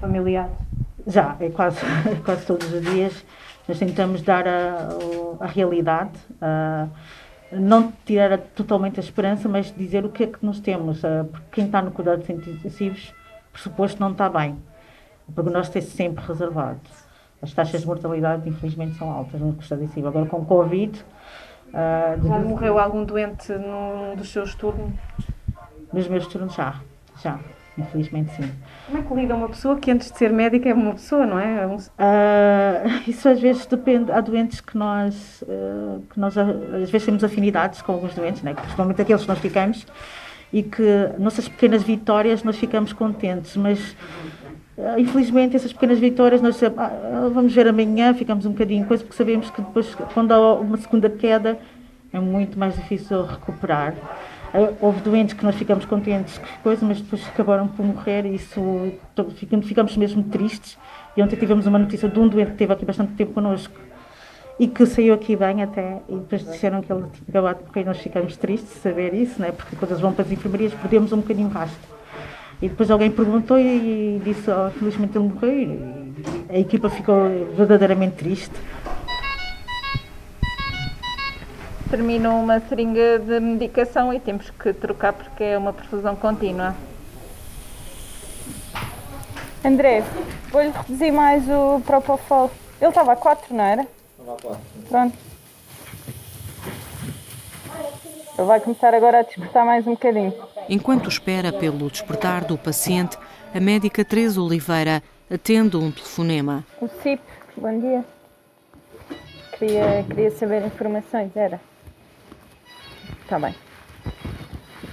familiar? 0.00 0.48
Já, 1.08 1.36
é 1.40 1.48
quase, 1.48 1.80
quase 2.24 2.46
todos 2.46 2.70
os 2.70 2.82
dias. 2.82 3.24
Nós 3.66 3.78
tentamos 3.78 4.22
dar 4.22 4.46
a, 4.46 4.88
a 5.40 5.46
realidade, 5.46 6.18
uh, 6.34 6.88
não 7.50 7.92
tirar 8.04 8.36
totalmente 8.38 9.00
a 9.00 9.02
esperança, 9.02 9.48
mas 9.48 9.74
dizer 9.74 10.04
o 10.04 10.10
que 10.10 10.24
é 10.24 10.26
que 10.26 10.44
nós 10.44 10.60
temos. 10.60 11.00
Porque 11.30 11.46
quem 11.52 11.66
está 11.66 11.80
no 11.80 11.90
cuidado 11.90 12.22
de 12.22 12.32
intensivos, 12.32 13.12
pressuposto 13.52 14.00
não 14.00 14.12
está 14.12 14.28
bem. 14.28 14.56
O 15.26 15.32
prognóstico 15.32 15.78
é 15.78 15.80
sempre 15.80 16.24
reservado. 16.24 16.80
As 17.40 17.52
taxas 17.52 17.82
de 17.82 17.86
mortalidade, 17.86 18.48
infelizmente, 18.48 18.96
são 18.98 19.10
altas 19.10 19.40
no 19.40 19.54
cuidado 19.54 19.82
intensivo. 19.82 20.08
Agora, 20.08 20.26
com 20.26 20.44
Covid. 20.44 21.04
Já 21.72 22.38
morreu 22.38 22.78
algum 22.78 23.04
doente 23.04 23.52
num 23.52 24.14
dos 24.16 24.30
seus 24.30 24.54
turnos? 24.54 24.92
Nos 25.92 26.08
meus 26.08 26.26
turnos, 26.26 26.54
já. 26.54 26.80
Já. 27.22 27.38
Infelizmente, 27.78 28.32
sim. 28.32 28.50
Como 28.86 28.98
é 28.98 29.02
que 29.02 29.14
lida 29.14 29.34
uma 29.34 29.48
pessoa 29.48 29.76
que 29.76 29.90
antes 29.90 30.10
de 30.10 30.18
ser 30.18 30.32
médica 30.32 30.68
é 30.68 30.74
uma 30.74 30.92
pessoa, 30.92 31.24
não 31.24 31.38
é? 31.38 31.62
é 31.62 31.66
um... 31.66 31.76
Uh, 31.76 31.80
isso 33.06 33.28
às 33.28 33.40
vezes 33.40 33.66
depende. 33.66 34.10
Há 34.10 34.20
doentes 34.20 34.60
que 34.60 34.76
nós, 34.76 35.42
uh, 35.42 36.02
que 36.10 36.18
nós 36.18 36.36
às 36.36 36.90
vezes 36.90 37.04
temos 37.04 37.22
afinidades 37.22 37.80
com 37.80 37.92
alguns 37.92 38.14
doentes, 38.14 38.42
né? 38.42 38.54
principalmente 38.54 39.00
aqueles 39.00 39.22
que 39.22 39.28
nós 39.28 39.38
ficamos, 39.38 39.86
e 40.52 40.62
que 40.62 40.82
nossas 41.18 41.48
pequenas 41.48 41.82
vitórias 41.82 42.42
nós 42.42 42.56
ficamos 42.56 42.92
contentes, 42.92 43.56
mas 43.56 43.94
uh, 44.76 44.98
infelizmente 44.98 45.54
essas 45.54 45.72
pequenas 45.72 45.98
vitórias 45.98 46.42
nós 46.42 46.60
ah, 46.62 47.30
vamos 47.32 47.54
ver 47.54 47.68
amanhã, 47.68 48.12
ficamos 48.12 48.44
um 48.44 48.50
bocadinho 48.50 48.86
coisa, 48.86 49.04
porque 49.04 49.16
sabemos 49.16 49.50
que 49.50 49.60
depois, 49.60 49.94
quando 50.14 50.32
há 50.32 50.54
uma 50.54 50.76
segunda 50.78 51.08
queda, 51.08 51.58
é 52.12 52.18
muito 52.18 52.58
mais 52.58 52.74
difícil 52.74 53.24
recuperar. 53.24 53.94
Eh, 54.54 54.72
houve 54.80 55.00
doentes 55.00 55.34
que 55.34 55.44
nós 55.44 55.54
ficamos 55.56 55.84
contentes 55.84 56.38
que 56.38 56.58
coisa, 56.62 56.84
mas 56.84 57.00
depois 57.00 57.26
acabaram 57.28 57.68
por 57.68 57.84
morrer 57.84 58.24
e 58.26 58.34
isso 58.34 58.92
ficamos 59.62 59.96
mesmo 59.96 60.22
tristes. 60.24 60.78
E 61.16 61.22
ontem 61.22 61.36
tivemos 61.36 61.66
uma 61.66 61.78
notícia 61.78 62.08
de 62.08 62.18
um 62.18 62.28
doente 62.28 62.48
que 62.48 62.52
esteve 62.52 62.72
aqui 62.72 62.84
bastante 62.84 63.12
tempo 63.12 63.32
connosco 63.32 63.74
e 64.58 64.66
que 64.66 64.84
saiu 64.86 65.14
aqui 65.14 65.36
bem 65.36 65.62
até, 65.62 66.02
e 66.08 66.16
depois 66.16 66.44
disseram 66.44 66.80
que 66.80 66.92
ele 66.92 67.04
tinha 67.12 67.28
acabado 67.28 67.58
de 67.58 67.64
morrer 67.66 67.80
e 67.82 67.84
nós 67.84 67.98
ficamos 67.98 68.36
tristes 68.36 68.74
de 68.74 68.80
saber 68.80 69.14
isso, 69.14 69.40
né? 69.40 69.52
porque 69.52 69.76
quando 69.76 69.92
eles 69.92 70.00
vão 70.00 70.12
para 70.12 70.24
as 70.24 70.32
enfermarias 70.32 70.74
perdemos 70.74 71.12
um 71.12 71.18
bocadinho 71.18 71.48
o 71.48 71.50
rastro. 71.50 71.98
E 72.60 72.68
depois 72.68 72.90
alguém 72.90 73.08
perguntou 73.08 73.56
e, 73.56 74.20
disse, 74.24 74.50
oh, 74.50 74.68
felizmente 74.70 75.16
ele 75.16 75.28
morreu 75.28 75.52
e 75.52 76.14
a 76.48 76.58
equipa 76.58 76.90
ficou 76.90 77.28
verdadeiramente 77.56 78.16
triste. 78.16 78.54
Termina 81.90 82.30
uma 82.30 82.60
seringa 82.60 83.18
de 83.18 83.40
medicação 83.40 84.12
e 84.12 84.20
temos 84.20 84.50
que 84.50 84.72
trocar 84.72 85.12
porque 85.12 85.42
é 85.42 85.58
uma 85.58 85.72
perfusão 85.72 86.14
contínua. 86.14 86.74
André, 89.64 90.04
vou-lhe 90.50 90.70
reduzir 90.70 91.10
mais 91.10 91.48
o 91.48 91.80
Propofol. 91.80 92.50
Ele 92.80 92.90
estava 92.90 93.12
a 93.12 93.16
4, 93.16 93.54
não 93.54 93.64
era? 93.64 93.86
Estava 94.18 94.32
a 94.32 94.36
4. 94.36 94.60
Pronto. 94.88 95.18
Ele 98.38 98.46
vai 98.46 98.60
começar 98.60 98.94
agora 98.94 99.18
a 99.18 99.22
despertar 99.22 99.66
mais 99.66 99.86
um 99.86 99.92
bocadinho. 99.92 100.32
Enquanto 100.68 101.08
espera 101.08 101.52
pelo 101.52 101.90
despertar 101.90 102.44
do 102.44 102.56
paciente, 102.56 103.18
a 103.52 103.58
médica 103.58 104.04
Teresa 104.04 104.40
Oliveira 104.40 105.02
atende 105.28 105.76
um 105.76 105.90
telefonema. 105.90 106.64
O 106.80 106.86
CIP, 106.86 107.20
bom 107.56 107.80
dia. 107.80 108.04
Queria, 109.58 110.04
queria 110.08 110.30
saber 110.30 110.64
informações, 110.64 111.34
era? 111.34 111.60
Está 113.28 113.38
bem. 113.38 113.54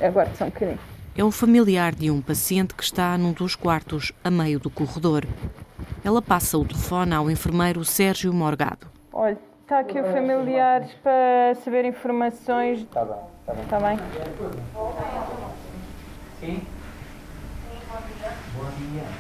Agora 0.01 0.30
só 0.36 0.44
um 0.44 0.50
bocadinho. 0.50 0.80
É 1.15 1.24
o 1.24 1.32
familiar 1.32 1.96
de 1.96 2.12
um 2.12 2.20
paciente 2.22 2.75
que 2.75 2.84
está 2.84 3.18
num 3.18 3.32
dos 3.32 3.56
quartos, 3.56 4.12
a 4.22 4.30
meio 4.30 4.60
do 4.60 4.70
corredor. 4.70 5.25
Ela 6.04 6.22
passa 6.22 6.58
o 6.58 6.65
telefone 6.65 7.13
ao 7.13 7.32
enfermeiro 7.32 7.86
Sérgio 7.86 8.34
Morgado. 8.34 8.88
Olha, 9.13 9.38
está 9.62 9.80
aqui 9.80 9.98
o 10.01 10.04
familiar 10.04 10.86
para 11.01 11.56
saber 11.63 11.86
informações. 11.86 12.82
Está 12.82 13.06
bem, 13.06 13.15
está 13.38 13.54
bem. 13.54 13.63
Está 13.63 13.80
bem? 13.80 14.00
Sim. 16.42 16.62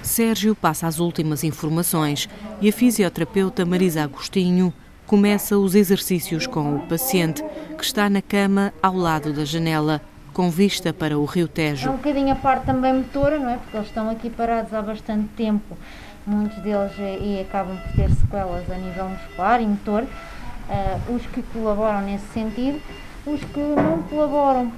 Sérgio 0.03 0.53
passa 0.53 0.87
as 0.87 0.99
últimas 0.99 1.41
informações 1.45 2.27
e 2.59 2.67
a 2.67 2.73
fisioterapeuta 2.73 3.65
Marisa 3.65 4.03
Agostinho 4.03 4.73
começa 5.05 5.57
os 5.57 5.75
exercícios 5.75 6.47
com 6.47 6.75
o 6.75 6.79
paciente, 6.87 7.43
que 7.77 7.83
está 7.83 8.09
na 8.09 8.21
cama 8.21 8.73
ao 8.81 8.95
lado 8.95 9.31
da 9.31 9.45
janela, 9.45 10.01
com 10.33 10.49
vista 10.49 10.91
para 10.91 11.17
o 11.17 11.25
Rio 11.25 11.47
Tejo. 11.47 11.87
É 11.87 11.91
um 11.91 11.97
bocadinho 11.97 12.31
a 12.31 12.35
parte 12.35 12.65
também 12.65 12.93
motora, 12.93 13.39
não 13.39 13.49
é? 13.49 13.57
Porque 13.57 13.77
eles 13.77 13.87
estão 13.87 14.09
aqui 14.09 14.29
parados 14.29 14.73
há 14.73 14.81
bastante 14.81 15.29
tempo, 15.37 15.77
muitos 16.25 16.57
deles 16.63 16.91
eh, 16.99 17.19
e 17.21 17.41
acabam 17.41 17.77
por 17.77 17.91
ter 17.93 18.09
sequelas 18.11 18.69
a 18.69 18.75
nível 18.75 19.09
muscular 19.09 19.61
e 19.61 19.65
motor. 19.65 20.03
Uh, 20.03 21.15
os 21.15 21.25
que 21.27 21.43
colaboram 21.53 22.01
nesse 22.01 22.25
sentido, 22.33 22.81
os 23.25 23.39
que 23.39 23.59
não 23.59 24.01
colaboram, 24.09 24.71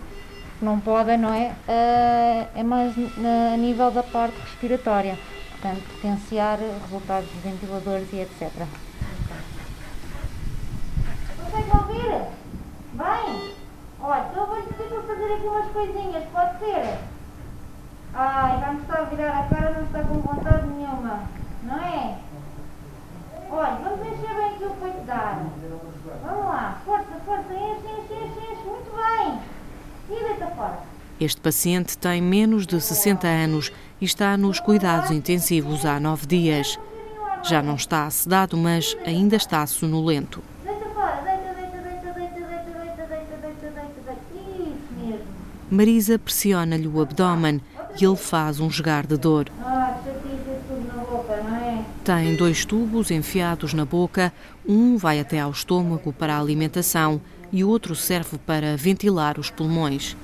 não 0.62 0.80
podem, 0.82 1.18
não 1.18 1.34
é? 1.34 1.54
Uh, 1.68 2.60
é 2.60 2.64
mais 2.64 2.94
a 3.54 3.56
nível 3.56 3.90
da 3.90 4.04
parte 4.04 4.36
respiratória, 4.42 5.18
portanto, 5.52 5.82
potenciar 5.96 6.60
resultados 6.84 7.30
de 7.30 7.50
ventiladores 7.50 8.08
e 8.12 8.18
etc. 8.18 8.52
Consegue 11.50 11.78
ouvir? 11.78 12.26
Bem? 12.94 13.54
Olha, 14.02 14.28
então 14.30 14.44
eu 14.44 14.48
vou-lhe 14.48 14.64
pedir 14.64 15.02
fazer 15.02 15.34
aqui 15.34 15.48
umas 15.48 15.72
coisinhas, 15.72 16.24
pode 16.34 16.60
ser? 16.60 17.00
Ai, 18.14 18.78
está 18.82 19.00
a 19.00 19.04
virar 19.04 19.40
a 19.40 19.44
cara, 19.44 19.72
não 19.72 19.84
está 19.84 20.04
com 20.04 20.20
vontade 20.20 20.68
nenhuma, 20.68 21.22
não 21.64 21.78
é? 21.78 22.18
Olha, 23.50 23.76
vamos 23.76 24.08
encher 24.08 24.36
bem 24.36 24.46
aqui 24.46 24.66
o 24.66 24.70
peito 24.72 25.06
de 25.06 25.12
ar. 25.12 25.46
Vamos 26.26 26.46
lá, 26.46 26.82
força, 26.86 27.06
força, 27.26 27.54
enche, 27.54 27.88
enche, 27.88 28.14
enche, 28.14 28.52
enche, 28.52 28.64
muito 28.66 28.92
bem. 28.96 29.40
E 30.10 30.24
deita 30.24 30.48
fora. 30.48 30.80
Este 31.20 31.40
paciente 31.40 31.98
tem 31.98 32.22
menos 32.22 32.68
de 32.68 32.80
60 32.82 33.26
anos 33.26 33.72
e 34.02 34.06
está 34.06 34.36
nos 34.36 34.60
cuidados 34.60 35.12
intensivos 35.12 35.86
há 35.86 35.98
nove 35.98 36.28
dias. 36.28 36.78
Já 37.44 37.64
não 37.64 37.76
está 37.76 38.10
sedado, 38.10 38.58
mas 38.58 38.98
ainda 39.06 39.38
está 39.38 39.66
sonolento. 39.66 40.44
Marisa 45.70 46.18
pressiona-lhe 46.18 46.88
o 46.88 47.02
abdômen 47.02 47.60
e 48.00 48.06
ele 48.06 48.16
faz 48.16 48.60
um 48.60 48.70
jogar 48.70 49.06
de 49.06 49.18
dor. 49.18 49.48
Tem 52.06 52.36
dois 52.36 52.64
tubos 52.64 53.12
enfiados 53.12 53.74
na 53.74 53.84
boca, 53.84 54.32
um 54.66 54.96
vai 54.96 55.20
até 55.20 55.42
ao 55.42 55.52
estômago 55.52 56.14
para 56.14 56.36
a 56.36 56.40
alimentação 56.40 57.20
e 57.52 57.66
o 57.66 57.70
outro 57.70 57.96
serve 57.96 58.38
para 58.38 58.78
ventilar 58.78 59.38
os 59.38 59.50
pulmões. 59.50 60.16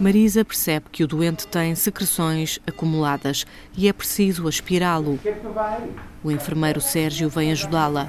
Marisa 0.00 0.44
percebe 0.44 0.86
que 0.90 1.04
o 1.04 1.06
doente 1.06 1.46
tem 1.46 1.74
secreções 1.76 2.58
acumuladas 2.66 3.46
e 3.76 3.86
é 3.86 3.92
preciso 3.92 4.48
aspirá-lo. 4.48 5.20
O 6.24 6.30
enfermeiro 6.30 6.80
Sérgio 6.80 7.28
vem 7.28 7.52
ajudá-la. 7.52 8.08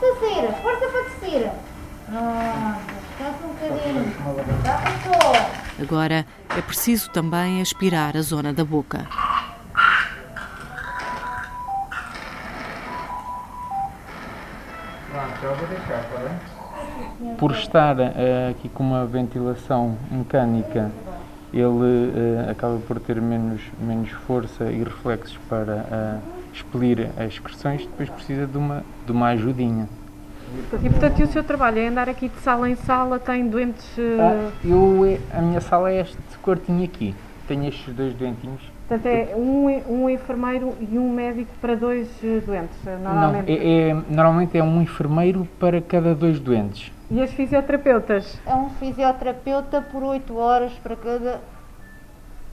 descer, 0.00 0.52
força 0.62 0.88
para 0.88 1.02
descer. 1.02 1.50
Ah, 2.12 2.78
descansa 3.08 3.44
um 3.44 3.48
bocadinho. 3.48 4.12
Já 4.64 4.74
passou. 4.74 5.69
Agora 5.80 6.26
é 6.56 6.60
preciso 6.60 7.10
também 7.10 7.62
aspirar 7.62 8.16
a 8.16 8.20
zona 8.20 8.52
da 8.52 8.64
boca. 8.64 9.06
Por 17.38 17.52
estar 17.52 17.96
uh, 17.98 18.50
aqui 18.50 18.68
com 18.68 18.82
uma 18.84 19.06
ventilação 19.06 19.96
mecânica, 20.10 20.90
ele 21.52 21.66
uh, 21.66 22.50
acaba 22.50 22.78
por 22.80 23.00
ter 23.00 23.20
menos, 23.20 23.62
menos 23.80 24.10
força 24.10 24.64
e 24.70 24.84
reflexos 24.84 25.38
para 25.48 25.76
uh, 25.76 26.22
expelir 26.52 27.08
as 27.16 27.32
excreções, 27.32 27.82
depois 27.82 28.10
precisa 28.10 28.46
de 28.46 28.58
uma, 28.58 28.84
de 29.06 29.12
uma 29.12 29.28
ajudinha. 29.28 29.88
E 30.82 30.90
portanto, 30.90 31.20
e 31.20 31.22
o 31.24 31.26
seu 31.28 31.44
trabalho 31.44 31.78
é 31.78 31.86
andar 31.88 32.08
aqui 32.08 32.28
de 32.28 32.38
sala 32.38 32.68
em 32.68 32.74
sala, 32.74 33.18
tem 33.18 33.48
doentes. 33.48 33.86
Ah, 34.18 34.50
eu, 34.64 35.00
a 35.32 35.40
minha 35.40 35.60
sala 35.60 35.90
é 35.90 36.00
este 36.00 36.16
quartinho 36.42 36.84
aqui. 36.84 37.14
Tenho 37.46 37.68
estes 37.68 37.94
dois 37.94 38.14
doentinhos. 38.14 38.60
Portanto, 38.88 39.06
é 39.06 39.36
um, 39.36 39.66
um 39.88 40.10
enfermeiro 40.10 40.74
e 40.80 40.98
um 40.98 41.12
médico 41.12 41.50
para 41.60 41.76
dois 41.76 42.08
uh, 42.24 42.40
doentes, 42.44 42.76
normalmente? 42.84 43.48
Não, 43.48 43.56
é, 43.56 43.90
é, 43.90 43.94
normalmente 44.08 44.58
é 44.58 44.62
um 44.64 44.82
enfermeiro 44.82 45.46
para 45.60 45.80
cada 45.80 46.12
dois 46.12 46.40
doentes. 46.40 46.90
E 47.08 47.20
as 47.22 47.32
fisioterapeutas? 47.32 48.40
É 48.44 48.54
um 48.54 48.70
fisioterapeuta 48.70 49.80
por 49.80 50.02
8 50.02 50.36
horas 50.36 50.72
para 50.82 50.96
cada 50.96 51.40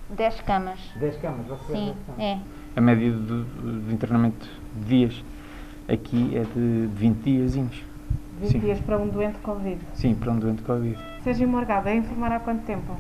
10 0.09 0.41
camas. 0.41 0.79
10 0.95 1.17
camas, 1.17 1.47
você 1.47 1.73
Sim, 1.73 1.93
é. 2.19 2.37
A 2.75 2.81
média 2.81 3.11
do, 3.11 3.43
do 3.43 3.91
internamento 3.91 4.47
de 4.75 4.85
dias 4.85 5.23
aqui 5.87 6.37
é 6.37 6.43
de 6.43 6.87
20 6.93 7.17
diazinhos. 7.23 7.86
20 8.39 8.51
Sim. 8.51 8.59
dias 8.59 8.79
para 8.79 8.97
um 8.97 9.07
doente 9.07 9.39
Covid? 9.39 9.79
Sim, 9.93 10.13
para 10.13 10.31
um 10.31 10.39
doente 10.39 10.61
Covid. 10.61 10.97
Sérgio 11.23 11.47
Morgado, 11.47 11.89
é 11.89 11.95
enfermeiro 11.95 12.35
há 12.35 12.39
quanto 12.39 12.63
tempo? 12.65 12.95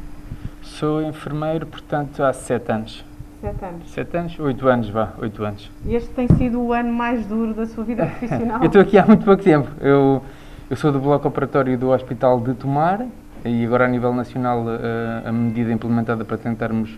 Sou 0.63 1.01
enfermeiro, 1.01 1.65
portanto, 1.65 2.23
há 2.23 2.33
7 2.33 2.71
anos. 2.71 3.05
7 3.41 3.65
anos? 3.65 3.91
7 3.91 4.17
anos? 4.17 4.39
8 4.39 4.67
anos, 4.67 4.89
vá, 4.89 5.13
8 5.19 5.43
anos. 5.43 5.71
E 5.85 5.95
este 5.95 6.09
tem 6.09 6.27
sido 6.27 6.59
o 6.59 6.73
ano 6.73 6.91
mais 6.91 7.25
duro 7.25 7.53
da 7.53 7.65
sua 7.67 7.83
vida 7.83 8.05
profissional? 8.17 8.61
eu 8.61 8.65
estou 8.65 8.81
aqui 8.81 8.97
há 8.97 9.05
muito 9.05 9.23
pouco 9.23 9.43
tempo. 9.43 9.69
Eu, 9.79 10.23
eu 10.69 10.75
sou 10.75 10.91
do 10.91 10.99
bloco 10.99 11.27
operatório 11.27 11.77
do 11.77 11.89
Hospital 11.89 12.41
de 12.41 12.55
Tomar 12.55 13.05
e 13.45 13.63
agora 13.63 13.85
a 13.85 13.87
nível 13.87 14.13
nacional 14.13 14.65
a, 14.67 15.29
a 15.29 15.31
medida 15.31 15.71
implementada 15.71 16.25
para 16.25 16.37
tentarmos 16.37 16.89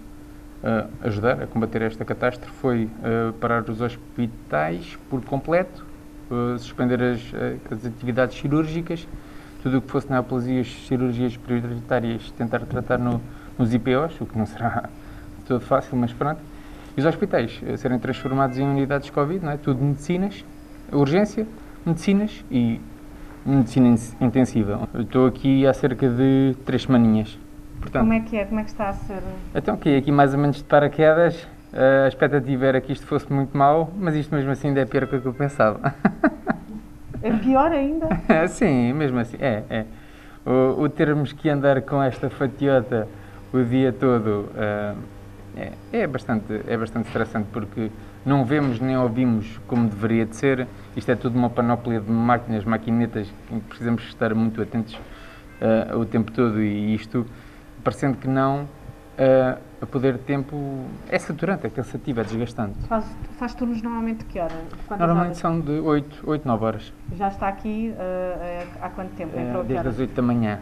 uh, 0.63 0.89
ajudar 1.03 1.43
a 1.43 1.48
combater 1.48 1.81
esta 1.81 2.05
catástrofe 2.05 2.51
foi 2.53 2.86
uh, 2.86 3.34
parar 3.34 3.69
os 3.69 3.81
hospitais 3.81 4.98
por 5.10 5.22
completo, 5.25 5.86
suspender 6.57 7.01
as, 7.01 7.21
as, 7.71 7.86
atividades 7.86 8.38
cirúrgicas, 8.38 9.07
tudo 9.62 9.79
o 9.79 9.81
que 9.81 9.89
fosse 9.89 10.09
neoplasias, 10.09 10.67
cirurgias 10.88 11.36
prioritárias, 11.38 12.31
tentar 12.31 12.59
tratar 12.62 12.98
no, 12.98 13.21
nos 13.57 13.74
IPOs, 13.74 14.21
o 14.21 14.25
que 14.25 14.38
não 14.38 14.45
será 14.45 14.89
todo 15.48 15.62
fácil, 15.62 15.98
mas 15.98 16.13
pronto. 16.13 16.39
E 16.95 17.00
os 17.00 17.05
hospitais 17.05 17.59
serem 17.77 18.00
transformados 18.00 18.57
em 18.57 18.67
unidades 18.67 19.09
Covid, 19.09 19.43
não 19.43 19.51
é? 19.51 19.57
tudo 19.57 19.83
medicinas, 19.83 20.43
urgência, 20.91 21.48
medicinas 21.86 22.43
e 22.51 22.79
medicina 23.45 23.95
intensiva. 24.21 24.88
Eu 24.93 25.01
estou 25.01 25.27
aqui 25.27 25.65
há 25.65 25.74
cerca 25.74 26.09
de 26.09 26.55
três 26.65 26.83
semaninhas. 26.83 27.38
Portanto, 27.79 28.01
Como 28.01 28.13
é 28.13 28.19
que 28.19 28.38
é? 28.38 28.45
Como 28.45 28.59
é 28.59 28.63
que 28.63 28.69
está 28.69 28.89
a 28.89 28.93
ser? 28.93 29.21
Então, 29.55 29.77
que 29.77 29.95
aqui 29.95 30.12
mais 30.12 30.33
ou 30.33 30.39
menos 30.39 30.57
de 30.57 30.63
paraquedas. 30.63 31.48
A 31.73 32.07
expectativa 32.07 32.65
era 32.65 32.81
que 32.81 32.91
isto 32.91 33.05
fosse 33.05 33.31
muito 33.31 33.55
mau, 33.55 33.91
mas 33.97 34.15
isto 34.15 34.33
mesmo 34.33 34.51
assim 34.51 34.69
ainda 34.69 34.81
é 34.81 34.85
pior 34.85 35.05
do 35.05 35.21
que 35.21 35.25
eu 35.25 35.33
pensava. 35.33 35.93
É 37.21 37.31
pior 37.33 37.69
ainda? 37.69 38.07
Sim, 38.47 38.93
mesmo 38.93 39.19
assim, 39.19 39.38
é. 39.41 39.63
é. 39.69 39.85
O, 40.45 40.83
o 40.83 40.89
termos 40.89 41.33
que 41.33 41.49
andar 41.49 41.81
com 41.81 42.01
esta 42.01 42.29
fatiota 42.29 43.07
o 43.51 43.61
dia 43.63 43.91
todo 43.91 44.49
uh, 44.55 44.97
é, 45.57 45.71
é, 45.91 46.07
bastante, 46.07 46.61
é 46.65 46.77
bastante 46.77 47.07
estressante 47.07 47.47
porque 47.51 47.91
não 48.25 48.45
vemos 48.45 48.79
nem 48.79 48.97
ouvimos 48.97 49.59
como 49.67 49.89
deveria 49.89 50.25
de 50.25 50.35
ser. 50.35 50.67
Isto 50.95 51.12
é 51.12 51.15
tudo 51.15 51.38
uma 51.38 51.49
panóplia 51.49 51.99
de 51.99 52.10
máquinas, 52.10 52.63
maquinetas, 52.63 53.27
em 53.51 53.60
que 53.60 53.67
precisamos 53.67 54.03
estar 54.03 54.34
muito 54.34 54.62
atentos 54.62 54.93
uh, 54.93 55.97
o 55.97 56.05
tempo 56.05 56.32
todo 56.32 56.62
e 56.62 56.93
isto, 56.95 57.25
parecendo 57.84 58.17
que 58.17 58.27
não, 58.27 58.67
uh, 59.19 59.60
a 59.82 59.86
poder 59.86 60.13
de 60.13 60.19
tempo 60.19 60.86
é 61.10 61.19
saturante, 61.19 61.67
é 61.67 61.69
cansativo, 61.69 62.19
é 62.19 62.23
desgastante. 62.23 62.79
Faz, 62.88 63.05
faz 63.38 63.53
turnos 63.53 63.82
normalmente 63.82 64.25
que 64.25 64.39
hora? 64.39 64.55
Quantas 64.88 65.08
normalmente 65.08 65.27
horas? 65.27 65.38
são 65.38 65.60
de 65.60 65.79
8, 65.79 66.23
8, 66.25 66.47
9 66.47 66.65
horas. 66.65 66.93
Já 67.15 67.27
está 67.27 67.47
aqui 67.47 67.93
uh, 67.93 68.67
há 68.82 68.89
quanto 68.89 69.12
tempo? 69.15 69.38
Uh, 69.38 69.63
desde 69.63 69.88
as 69.88 69.99
8 69.99 70.13
da 70.13 70.21
manhã. 70.21 70.60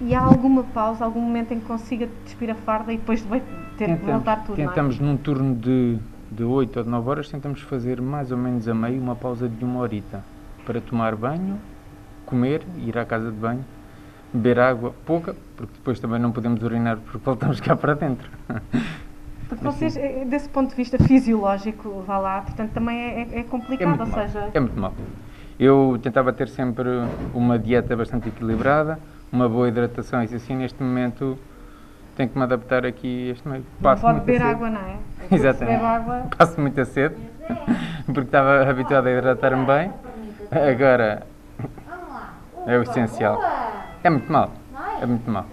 E 0.00 0.14
há 0.14 0.20
alguma 0.20 0.64
pausa, 0.64 1.04
algum 1.04 1.20
momento 1.20 1.54
em 1.54 1.60
que 1.60 1.66
consiga 1.66 2.08
despir 2.24 2.50
a 2.50 2.54
farda 2.54 2.92
e 2.92 2.96
depois 2.96 3.22
ter 3.22 3.38
tentamos, 3.76 4.00
que 4.00 4.10
voltar 4.10 4.44
tudo? 4.44 4.56
Tentamos 4.56 4.98
é? 4.98 5.02
num 5.02 5.16
turno 5.16 5.54
de 5.54 5.98
de 6.30 6.44
8 6.44 6.76
ou 6.76 6.84
de 6.84 6.90
9 6.90 7.10
horas, 7.10 7.28
tentamos 7.28 7.60
fazer 7.62 8.00
mais 8.00 8.30
ou 8.30 8.38
menos 8.38 8.68
a 8.68 8.74
meio 8.74 9.02
uma 9.02 9.16
pausa 9.16 9.48
de 9.48 9.64
uma 9.64 9.80
horita 9.80 10.22
para 10.64 10.80
tomar 10.80 11.16
banho, 11.16 11.58
comer, 12.24 12.62
ir 12.78 12.96
à 12.96 13.04
casa 13.04 13.30
de 13.30 13.36
banho, 13.36 13.64
beber 14.32 14.58
água 14.60 14.94
pouca, 15.04 15.34
porque 15.56 15.72
depois 15.74 15.98
também 15.98 16.18
não 16.20 16.32
podemos 16.32 16.62
urinar 16.62 16.98
porque 16.98 17.18
voltamos 17.18 17.60
cá 17.60 17.74
para 17.76 17.94
dentro. 17.94 18.30
Porque 19.48 19.64
vocês, 19.64 19.96
eh, 19.96 20.24
desse 20.26 20.48
ponto 20.48 20.70
de 20.70 20.76
vista 20.76 20.96
fisiológico, 21.02 22.04
vá 22.06 22.18
lá, 22.18 22.40
portanto 22.42 22.70
também 22.70 22.98
é, 22.98 23.20
é, 23.22 23.40
é 23.40 23.42
complicado, 23.42 24.00
é 24.00 24.04
ou 24.04 24.08
mal. 24.08 24.20
seja... 24.20 24.48
É 24.54 24.60
muito 24.60 24.78
mal. 24.78 24.94
Eu 25.58 25.98
tentava 26.02 26.32
ter 26.32 26.48
sempre 26.48 26.88
uma 27.34 27.58
dieta 27.58 27.96
bastante 27.96 28.28
equilibrada, 28.28 28.98
uma 29.32 29.48
boa 29.48 29.68
hidratação, 29.68 30.22
e 30.22 30.34
assim 30.34 30.54
neste 30.56 30.80
momento 30.80 31.36
tenho 32.16 32.28
que 32.28 32.38
me 32.38 32.44
adaptar 32.44 32.86
aqui 32.86 33.30
a 33.30 33.32
este 33.32 33.48
meio. 33.48 33.64
Passo 33.82 34.06
não 34.06 34.14
pode 34.14 34.24
beber 34.24 34.42
água, 34.42 34.70
não 34.70 34.80
é? 34.80 34.96
Exatamente. 35.34 35.84
Água... 35.84 36.22
Passo 36.38 36.60
muita 36.60 36.84
sede, 36.84 37.16
porque 38.06 38.20
estava 38.20 38.70
habituado 38.70 39.08
a 39.08 39.10
hidratar-me 39.10 39.66
bem. 39.66 39.92
Agora 40.50 41.26
é 42.66 42.78
o 42.78 42.82
essencial. 42.82 43.40
É 44.02 44.10
muito 44.10 44.30
mal. 44.32 44.52
É 45.00 45.06
muito 45.06 45.30
mal. 45.30 45.46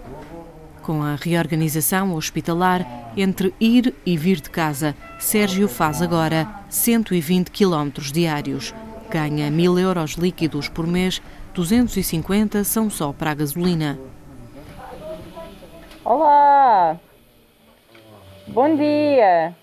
Com 0.82 1.02
a 1.02 1.16
reorganização 1.16 2.14
hospitalar, 2.14 2.86
entre 3.16 3.54
ir 3.60 3.94
e 4.06 4.16
vir 4.16 4.40
de 4.40 4.48
casa, 4.48 4.94
Sérgio 5.18 5.68
faz 5.68 6.00
agora 6.00 6.48
120 6.70 7.50
km 7.50 8.00
diários. 8.12 8.74
Ganha 9.10 9.50
1000 9.50 9.78
euros 9.78 10.12
líquidos 10.12 10.68
por 10.68 10.86
mês, 10.86 11.20
250 11.54 12.64
são 12.64 12.88
só 12.88 13.12
para 13.12 13.32
a 13.32 13.34
gasolina. 13.34 13.98
Olá! 16.04 16.98
Bom 18.46 18.76
dia! 18.76 19.54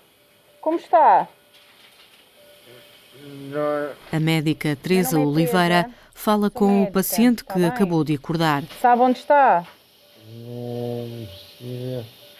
Como 0.60 0.78
está? 0.78 1.28
A 4.12 4.20
médica 4.20 4.76
Teresa 4.76 5.18
Oliveira 5.18 5.90
fala 6.16 6.50
com 6.50 6.82
o 6.82 6.90
paciente 6.90 7.44
que 7.44 7.64
acabou 7.64 8.02
de 8.02 8.14
acordar. 8.14 8.64
Sabe 8.80 9.02
onde 9.02 9.18
está? 9.18 9.64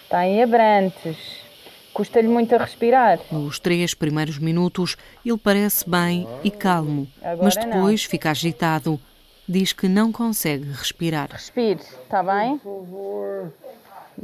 Está 0.03 0.27
em 0.27 0.43
Abrantes. 0.43 1.17
Custa-lhe 1.93 2.27
muito 2.27 2.55
a 2.55 2.59
respirar. 2.59 3.21
Nos 3.31 3.59
três 3.59 3.95
primeiros 3.95 4.39
minutos, 4.39 4.97
ele 5.25 5.39
parece 5.39 5.89
bem 5.89 6.27
e 6.43 6.51
calmo, 6.51 7.07
mas 7.41 7.55
depois 7.57 8.05
fica 8.05 8.31
agitado. 8.31 9.01
Diz 9.49 9.73
que 9.73 9.89
não 9.89 10.11
consegue 10.11 10.69
respirar. 10.73 11.29
Respire, 11.31 11.81
está 11.81 12.23
bem? 12.23 12.61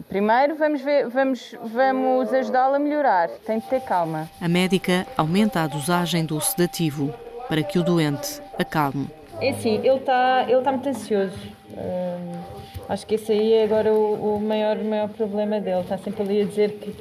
Primeiro 0.08 0.56
vamos, 0.56 0.80
ver, 0.80 1.08
vamos, 1.08 1.54
vamos 1.62 2.32
ajudá-la 2.32 2.76
a 2.76 2.80
melhorar. 2.80 3.28
Tem 3.46 3.60
de 3.60 3.66
ter 3.66 3.80
calma. 3.82 4.28
A 4.40 4.48
médica 4.48 5.06
aumenta 5.16 5.62
a 5.62 5.66
dosagem 5.66 6.24
do 6.24 6.40
sedativo 6.40 7.14
para 7.48 7.62
que 7.62 7.78
o 7.78 7.84
doente 7.84 8.42
acalme. 8.58 9.08
É 9.40 9.50
assim, 9.50 9.76
ele 9.76 9.96
está 9.96 10.44
ele 10.48 10.62
tá 10.62 10.72
muito 10.72 10.88
ansioso. 10.88 11.36
Hum, 11.70 12.40
acho 12.88 13.06
que 13.06 13.14
esse 13.14 13.32
aí 13.32 13.52
é 13.54 13.64
agora 13.64 13.92
o, 13.92 14.36
o, 14.36 14.40
maior, 14.40 14.76
maior 14.78 15.08
problema 15.08 15.60
dele. 15.60 15.80
Está 15.80 15.98
sempre 15.98 16.22
ali 16.22 16.40
a 16.42 16.44
dizer 16.44 16.72
que 16.78 16.92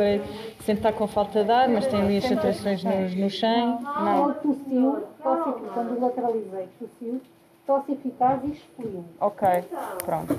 sempre 0.64 0.80
está 0.80 0.92
com 0.92 1.08
falta 1.08 1.44
de 1.44 1.52
ar, 1.52 1.68
mas 1.70 1.88
tem 1.88 2.02
ali 2.02 2.18
as 2.18 2.26
saturações 2.26 2.84
no, 2.84 3.10
no 3.24 3.30
chão. 3.30 3.82
Não. 3.82 4.34
Tossiu, 4.34 5.04
tosse, 5.22 5.60
quando 5.74 6.00
lateralizei, 6.00 6.68
tossiu, 6.80 7.22
tosse 7.68 7.92
eficaz 7.92 8.42
e 8.44 8.52
expeliu. 8.52 9.06
Ok, 9.20 9.48
pronto. 10.06 10.36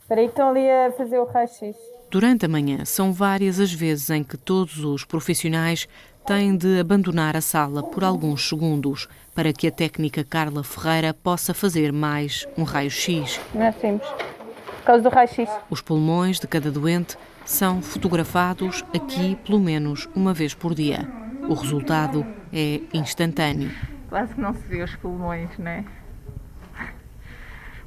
Espera 0.00 0.20
aí, 0.20 0.26
estão 0.26 0.48
ali 0.50 0.68
a 0.68 0.92
fazer 0.92 1.18
o 1.18 1.24
raio-x. 1.24 1.76
Durante 2.10 2.44
a 2.44 2.48
manhã, 2.48 2.84
são 2.84 3.10
várias 3.10 3.58
as 3.58 3.72
vezes 3.72 4.10
em 4.10 4.22
que 4.22 4.36
todos 4.36 4.84
os 4.84 5.02
profissionais 5.02 5.88
têm 6.26 6.56
de 6.56 6.80
abandonar 6.80 7.36
a 7.36 7.40
sala 7.40 7.82
por 7.82 8.04
alguns 8.04 8.48
segundos 8.48 9.08
para 9.34 9.52
que 9.52 9.66
a 9.66 9.70
técnica 9.70 10.24
Carla 10.24 10.62
Ferreira 10.62 11.12
possa 11.12 11.52
fazer 11.52 11.92
mais 11.92 12.46
um 12.56 12.62
raio-x. 12.62 13.40
Não 13.54 13.62
é 13.62 13.72
simples. 13.72 14.08
Por 14.08 14.84
causa 14.84 15.02
do 15.02 15.08
raio-x. 15.08 15.50
Os 15.70 15.80
pulmões 15.80 16.38
de 16.38 16.46
cada 16.46 16.70
doente 16.70 17.16
são 17.44 17.82
fotografados 17.82 18.84
aqui 18.94 19.36
pelo 19.44 19.60
menos 19.60 20.08
uma 20.14 20.32
vez 20.32 20.54
por 20.54 20.74
dia. 20.74 21.08
O 21.48 21.54
resultado 21.54 22.26
é 22.52 22.80
instantâneo. 22.94 23.70
Quase 24.08 24.34
que 24.34 24.40
não 24.40 24.54
se 24.54 24.62
vê 24.68 24.82
os 24.82 24.94
pulmões, 24.96 25.50
não 25.58 25.70
é? 25.70 25.84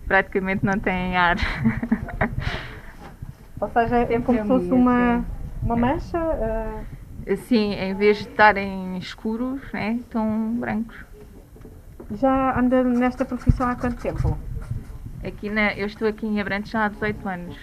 praticamente 0.07 0.65
não 0.65 0.79
têm 0.79 1.17
ar. 1.17 1.37
Ou 3.59 3.69
seja, 3.69 3.97
é 3.97 4.19
como 4.19 4.41
se 4.41 4.47
fosse 4.47 4.71
uma, 4.71 5.25
uma 5.61 5.75
mancha? 5.75 6.19
Uh... 6.19 6.94
Sim, 7.47 7.73
em 7.73 7.95
vez 7.95 8.17
de 8.17 8.29
estarem 8.29 8.97
escuros, 8.97 9.59
né, 9.73 9.97
estão 9.99 10.53
brancos. 10.53 10.95
Já 12.11 12.59
anda 12.59 12.83
nesta 12.83 13.25
profissão 13.25 13.67
há 13.67 13.75
quanto 13.75 13.99
tempo? 13.99 14.37
Aqui 15.25 15.49
na, 15.49 15.73
eu 15.73 15.87
estou 15.87 16.07
aqui 16.07 16.27
em 16.27 16.39
Abrantes 16.39 16.71
já 16.71 16.85
há 16.85 16.89
18 16.89 17.27
anos, 17.27 17.57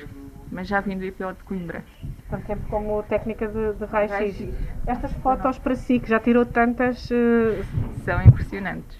mas 0.51 0.66
já 0.66 0.81
vim 0.81 0.98
do 0.98 1.05
IPO 1.05 1.33
de 1.35 1.44
Coimbra. 1.44 1.85
Tanto 2.29 2.46
tempo 2.46 2.68
como 2.68 3.05
técnica 3.05 3.46
de, 3.46 3.75
de 3.75 3.85
raio-x. 3.85 4.48
Estas 4.85 5.12
fotos 5.14 5.59
para 5.61 5.77
si, 5.77 6.01
que 6.01 6.09
já 6.09 6.18
tirou 6.18 6.44
tantas... 6.44 7.09
Uh... 7.11 7.62
São 8.05 8.20
impressionantes. 8.22 8.98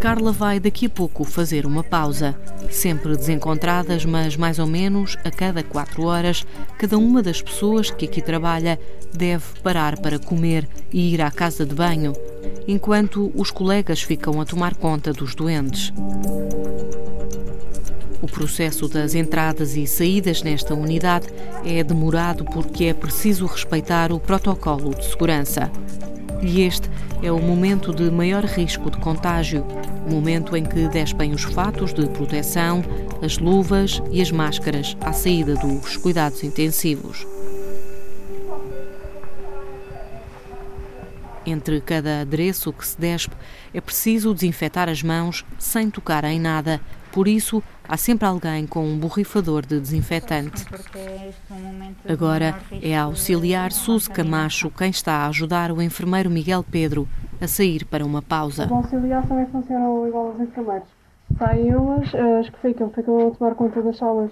Carla 0.00 0.32
vai 0.32 0.58
daqui 0.58 0.86
a 0.86 0.90
pouco 0.90 1.24
fazer 1.24 1.64
uma 1.64 1.82
pausa. 1.82 2.34
Sempre 2.70 3.16
desencontradas, 3.16 4.04
mas 4.04 4.36
mais 4.36 4.58
ou 4.58 4.66
menos 4.66 5.16
a 5.24 5.30
cada 5.30 5.62
quatro 5.62 6.04
horas, 6.04 6.44
cada 6.78 6.98
uma 6.98 7.22
das 7.22 7.40
pessoas 7.40 7.90
que 7.90 8.04
aqui 8.04 8.20
trabalha 8.20 8.78
deve 9.12 9.44
parar 9.62 9.98
para 10.00 10.18
comer 10.18 10.68
e 10.92 11.14
ir 11.14 11.22
à 11.22 11.30
casa 11.30 11.64
de 11.64 11.74
banho, 11.74 12.12
enquanto 12.66 13.32
os 13.34 13.50
colegas 13.50 14.02
ficam 14.02 14.40
a 14.40 14.44
tomar 14.44 14.74
conta 14.74 15.12
dos 15.12 15.34
doentes. 15.34 15.92
O 18.20 18.28
processo 18.28 18.88
das 18.88 19.14
entradas 19.14 19.76
e 19.76 19.86
saídas 19.86 20.42
nesta 20.42 20.74
unidade 20.74 21.26
é 21.64 21.82
demorado 21.82 22.44
porque 22.44 22.84
é 22.84 22.94
preciso 22.94 23.46
respeitar 23.46 24.12
o 24.12 24.20
protocolo 24.20 24.94
de 24.94 25.04
segurança. 25.04 25.70
E 26.42 26.62
este 26.62 26.90
é 27.22 27.30
o 27.30 27.40
momento 27.40 27.94
de 27.94 28.10
maior 28.10 28.44
risco 28.44 28.90
de 28.90 28.98
contágio, 28.98 29.64
o 30.04 30.10
momento 30.10 30.56
em 30.56 30.64
que 30.64 30.88
despem 30.88 31.32
os 31.32 31.44
fatos 31.44 31.94
de 31.94 32.08
proteção, 32.08 32.82
as 33.22 33.38
luvas 33.38 34.02
e 34.10 34.20
as 34.20 34.32
máscaras 34.32 34.96
à 35.00 35.12
saída 35.12 35.54
dos 35.54 35.96
cuidados 35.96 36.42
intensivos. 36.42 37.24
Entre 41.46 41.80
cada 41.80 42.22
adereço 42.22 42.72
que 42.72 42.86
se 42.86 43.00
despe, 43.00 43.36
é 43.72 43.80
preciso 43.80 44.34
desinfetar 44.34 44.88
as 44.88 45.02
mãos 45.02 45.44
sem 45.58 45.90
tocar 45.90 46.24
em 46.24 46.40
nada. 46.40 46.80
Por 47.12 47.28
isso, 47.28 47.62
há 47.88 47.96
sempre 47.96 48.26
alguém 48.26 48.66
com 48.66 48.84
um 48.84 48.98
borrifador 48.98 49.64
de 49.64 49.80
desinfetante. 49.80 50.64
Agora 52.08 52.58
é 52.80 52.96
a 52.96 53.02
auxiliar 53.02 53.72
Suzy 53.72 54.10
Camacho 54.10 54.70
quem 54.70 54.90
está 54.90 55.18
a 55.18 55.28
ajudar 55.28 55.70
o 55.70 55.80
enfermeiro 55.82 56.30
Miguel 56.30 56.64
Pedro 56.68 57.08
a 57.40 57.46
sair 57.46 57.84
para 57.84 58.04
uma 58.04 58.22
pausa. 58.22 58.66
Os 58.66 58.72
auxiliares 58.72 59.28
também 59.28 59.46
funcionam 59.46 60.06
igual 60.06 60.28
aos 60.28 60.40
enfermeiros. 60.40 60.88
Saem 61.38 61.74
umas, 61.74 62.14
as 62.14 62.48
que 62.50 62.60
ficam, 62.60 62.90
ficam 62.90 63.28
a 63.28 63.30
tomar 63.30 63.54
conta 63.54 63.82
das 63.82 63.96
salas, 63.96 64.30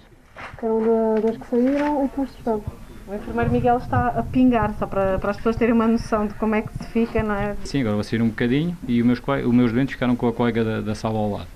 que 0.59 0.67
eram 0.67 1.15
das 1.23 1.37
que 1.37 1.47
saíram, 1.47 2.05
e 2.05 2.09
depois 2.09 2.31
estão. 2.31 2.63
O 3.09 3.15
enfermeiro 3.15 3.51
Miguel 3.51 3.79
está 3.79 4.09
a 4.09 4.23
pingar, 4.23 4.73
só 4.79 4.87
para, 4.87 5.19
para 5.19 5.33
as 5.33 5.37
pessoas 5.37 5.57
terem 5.57 5.75
uma 5.75 5.89
noção 5.89 6.29
de 6.29 6.35
como 6.35 6.55
é 6.55 6.63
que 6.63 6.73
se 6.73 6.85
fica, 6.91 7.23
não 7.23 7.35
é? 7.35 7.57
Sim, 7.65 7.81
agora 7.81 7.97
vou 7.97 8.05
sair 8.05 8.23
um 8.23 8.29
bocadinho 8.29 8.77
e 8.87 9.01
os 9.01 9.07
meus, 9.07 9.19
os 9.19 9.53
meus 9.53 9.73
doentes 9.73 9.95
ficaram 9.95 10.15
com 10.15 10.29
a 10.29 10.33
colega 10.33 10.63
da, 10.63 10.81
da 10.81 10.95
sala 10.95 11.19
ao 11.19 11.31
lado. 11.31 11.49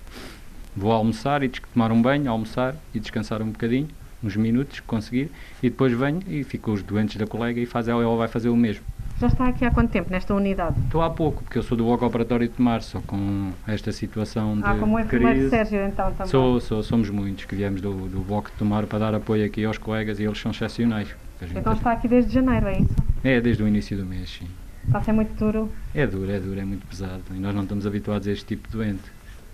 Vou 0.77 0.93
almoçar 0.93 1.43
e 1.43 1.49
tomar 1.49 1.93
um 1.93 2.01
banho, 2.03 2.31
almoçar 2.31 2.75
e 2.95 2.99
descansar 3.01 3.41
um 3.43 3.51
bocadinho, 3.51 3.89
uns 4.23 4.37
minutos, 4.37 4.81
conseguir, 4.81 5.31
e 5.63 5.71
depois 5.71 5.93
venho 5.93 6.21
e 6.27 6.43
fico 6.45 6.73
os 6.73 6.83
doentes 6.83 7.17
da 7.17 7.27
colega 7.27 7.61
e 7.61 7.67
faz 7.67 7.89
ela, 7.89 8.03
ela 8.03 8.17
vai 8.17 8.29
fazer 8.29 8.49
o 8.49 8.57
mesmo. 8.57 8.85
Já 9.21 9.29
está 9.29 9.47
aqui 9.47 9.65
há 9.65 9.71
quanto 9.71 9.91
tempo 9.93 10.11
nesta 10.11 10.35
unidade? 10.35 10.75
Estou 10.87 11.01
há 11.01 11.09
pouco, 11.09 11.45
porque 11.45 11.57
eu 11.59 11.63
sou 11.63 11.77
do 11.79 11.85
bloco 11.85 12.05
operatório 12.05 12.49
de 12.49 12.55
Tomar, 12.55 12.83
só 12.83 13.01
com 13.07 13.53
esta 13.67 13.93
situação 13.93 14.57
de 14.57 14.65
Ah, 14.65 14.75
como 14.75 14.99
enfermeiro 14.99 15.35
crise. 15.39 15.51
Sérgio 15.51 15.87
então 15.87 16.11
também? 16.13 16.27
Sou, 16.27 16.61
sou, 16.61 16.83
somos 16.83 17.09
muitos 17.11 17.45
que 17.45 17.55
viemos 17.55 17.81
do, 17.81 17.93
do 18.09 18.21
bloco 18.23 18.51
de 18.51 18.57
Tomar 18.57 18.87
para 18.87 18.99
dar 18.99 19.15
apoio 19.15 19.47
aqui 19.47 19.65
aos 19.65 19.79
colegas 19.79 20.19
e 20.19 20.25
eles 20.25 20.39
são 20.39 20.51
excepcionais. 20.51 21.15
Gente- 21.41 21.57
Então 21.59 21.73
está 21.75 21.93
aqui 21.93 22.09
desde 22.09 22.33
janeiro, 22.33 22.67
é 22.67 22.81
isso? 22.81 22.95
É, 23.23 23.41
desde 23.41 23.63
o 23.63 23.69
início 23.69 23.97
do 23.97 24.05
mês, 24.05 24.29
sim. 24.41 24.49
Está 24.85 24.99
a 24.99 25.03
ser 25.03 25.13
muito 25.13 25.33
duro. 25.39 25.71
É 25.95 26.07
duro, 26.07 26.31
é 26.33 26.41
duro, 26.41 26.59
é 26.61 26.65
muito 26.65 26.85
pesado. 26.87 27.23
E 27.31 27.39
nós 27.39 27.55
não 27.55 27.63
estamos 27.63 27.87
habituados 27.87 28.27
a 28.27 28.33
este 28.33 28.45
tipo 28.47 28.69
de 28.69 28.77
doente. 28.77 29.03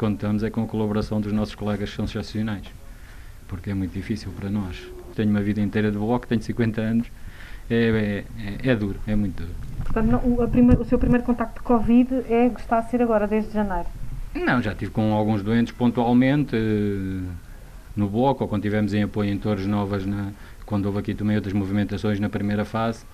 Contamos 0.00 0.42
é 0.42 0.48
com 0.48 0.62
a 0.62 0.66
colaboração 0.66 1.20
dos 1.20 1.30
nossos 1.30 1.54
colegas 1.54 1.90
excepcionais. 1.90 2.64
Porque 3.46 3.68
é 3.68 3.74
muito 3.74 3.92
difícil 3.92 4.32
para 4.32 4.48
nós. 4.48 4.82
Tenho 5.14 5.28
uma 5.28 5.42
vida 5.42 5.60
inteira 5.60 5.92
de 5.92 5.98
bloco, 5.98 6.26
tenho 6.26 6.40
50 6.40 6.80
anos. 6.80 7.06
É, 7.68 8.24
é, 8.64 8.70
é, 8.70 8.74
duro, 8.74 8.98
é 9.06 9.14
muito 9.14 9.42
duro. 9.42 9.54
Portanto, 9.84 10.06
não, 10.06 10.20
o, 10.20 10.80
o 10.80 10.84
seu 10.86 10.98
primeiro 10.98 11.22
contacto 11.22 11.60
de 11.60 11.66
Covid 11.66 12.14
é, 12.30 12.46
está 12.46 12.78
a 12.78 12.82
ser 12.82 13.02
agora, 13.02 13.26
desde 13.26 13.52
janeiro. 13.52 13.88
Não, 14.34 14.62
já 14.62 14.74
tive 14.74 14.90
com 14.90 15.12
alguns 15.12 15.42
doentes 15.42 15.74
pontualmente 15.74 16.56
eh, 16.56 17.30
no 17.94 18.08
bloco, 18.08 18.44
ou 18.44 18.48
quando 18.48 18.62
tivemos 18.62 18.94
em 18.94 19.02
apoio 19.02 19.30
em 19.30 19.36
Torres 19.36 19.66
Novas, 19.66 20.06
na, 20.06 20.32
quando 20.64 20.86
houve 20.86 21.00
aqui 21.00 21.14
também 21.14 21.36
outras 21.36 21.52
movimentações 21.52 22.18
na 22.18 22.30
primeira 22.30 22.64
fase. 22.64 23.04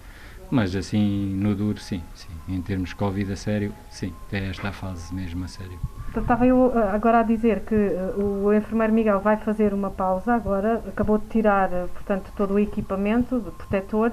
Mas 0.50 0.74
assim, 0.74 1.35
no 1.37 1.54
duro, 1.54 1.78
sim, 1.80 2.02
sim. 2.14 2.28
Em 2.48 2.61
termos 2.61 2.90
de 2.90 2.94
Covid 2.94 3.32
a 3.32 3.37
sério, 3.37 3.72
sim. 3.90 4.12
É 4.32 4.50
esta 4.50 4.72
fase 4.72 5.14
mesmo 5.14 5.44
a 5.44 5.48
sério. 5.48 5.78
Portanto, 6.04 6.22
estava 6.22 6.46
eu 6.46 6.72
ah, 6.74 6.94
agora 6.94 7.20
a 7.20 7.22
dizer 7.22 7.61
que 7.61 7.74
ah, 7.74 8.18
o 8.18 8.52
enfermeiro 8.52 8.92
Miguel 8.92 9.20
vai 9.20 9.37
fazer 9.37 9.74
uma 9.74 9.90
pausa 9.90 10.35
agora, 10.35 10.82
acabou 10.88 11.18
de 11.18 11.26
tirar, 11.26 11.68
ah, 11.72 11.87
portanto, 11.92 12.32
todo 12.37 12.54
o 12.54 12.59
equipamento 12.59 13.40
de 13.40 13.50
protetor 13.50 14.12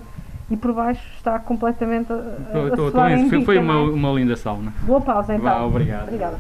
e 0.50 0.58
por 0.58 0.74
baixo 0.74 1.02
está 1.16 1.40
completamente 1.40 2.12
a, 2.12 2.16
a, 2.16 3.30
foi, 3.30 3.46
foi 3.46 3.58
uma, 3.58 3.74
é? 3.74 3.78
uma 3.78 4.12
linda 4.12 4.36
sauna. 4.36 4.74
Boa 4.82 5.00
pausa 5.00 5.36
então. 5.36 5.46
Vá, 5.46 5.64
obrigado. 5.64 6.04
Obrigada. 6.04 6.38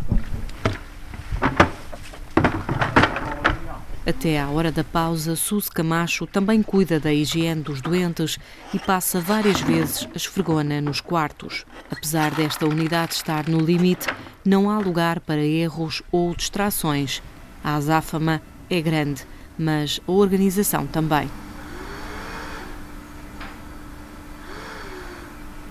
Até 4.05 4.37
à 4.37 4.49
hora 4.49 4.69
da 4.69 4.83
pausa, 4.83 5.33
Suzy 5.33 5.71
Camacho 5.71 6.27
também 6.27 6.61
cuida 6.61 6.99
da 6.99 7.13
higiene 7.13 7.61
dos 7.61 7.81
doentes 7.81 8.37
e 8.73 8.79
passa 8.79 9.21
várias 9.21 9.61
vezes 9.61 10.05
a 10.13 10.17
esfregona 10.17 10.81
nos 10.81 10.99
quartos. 10.99 11.65
Apesar 11.89 12.31
desta 12.31 12.67
unidade 12.67 13.13
estar 13.13 13.47
no 13.47 13.59
limite, 13.59 14.07
não 14.43 14.69
há 14.69 14.77
lugar 14.77 15.21
para 15.21 15.41
erros 15.41 16.03
ou 16.11 16.35
distrações. 16.35 17.21
A 17.63 17.75
azáfama 17.75 18.41
é 18.69 18.81
grande, 18.81 19.25
mas 19.57 20.01
a 20.05 20.11
organização 20.11 20.85
também. 20.85 21.29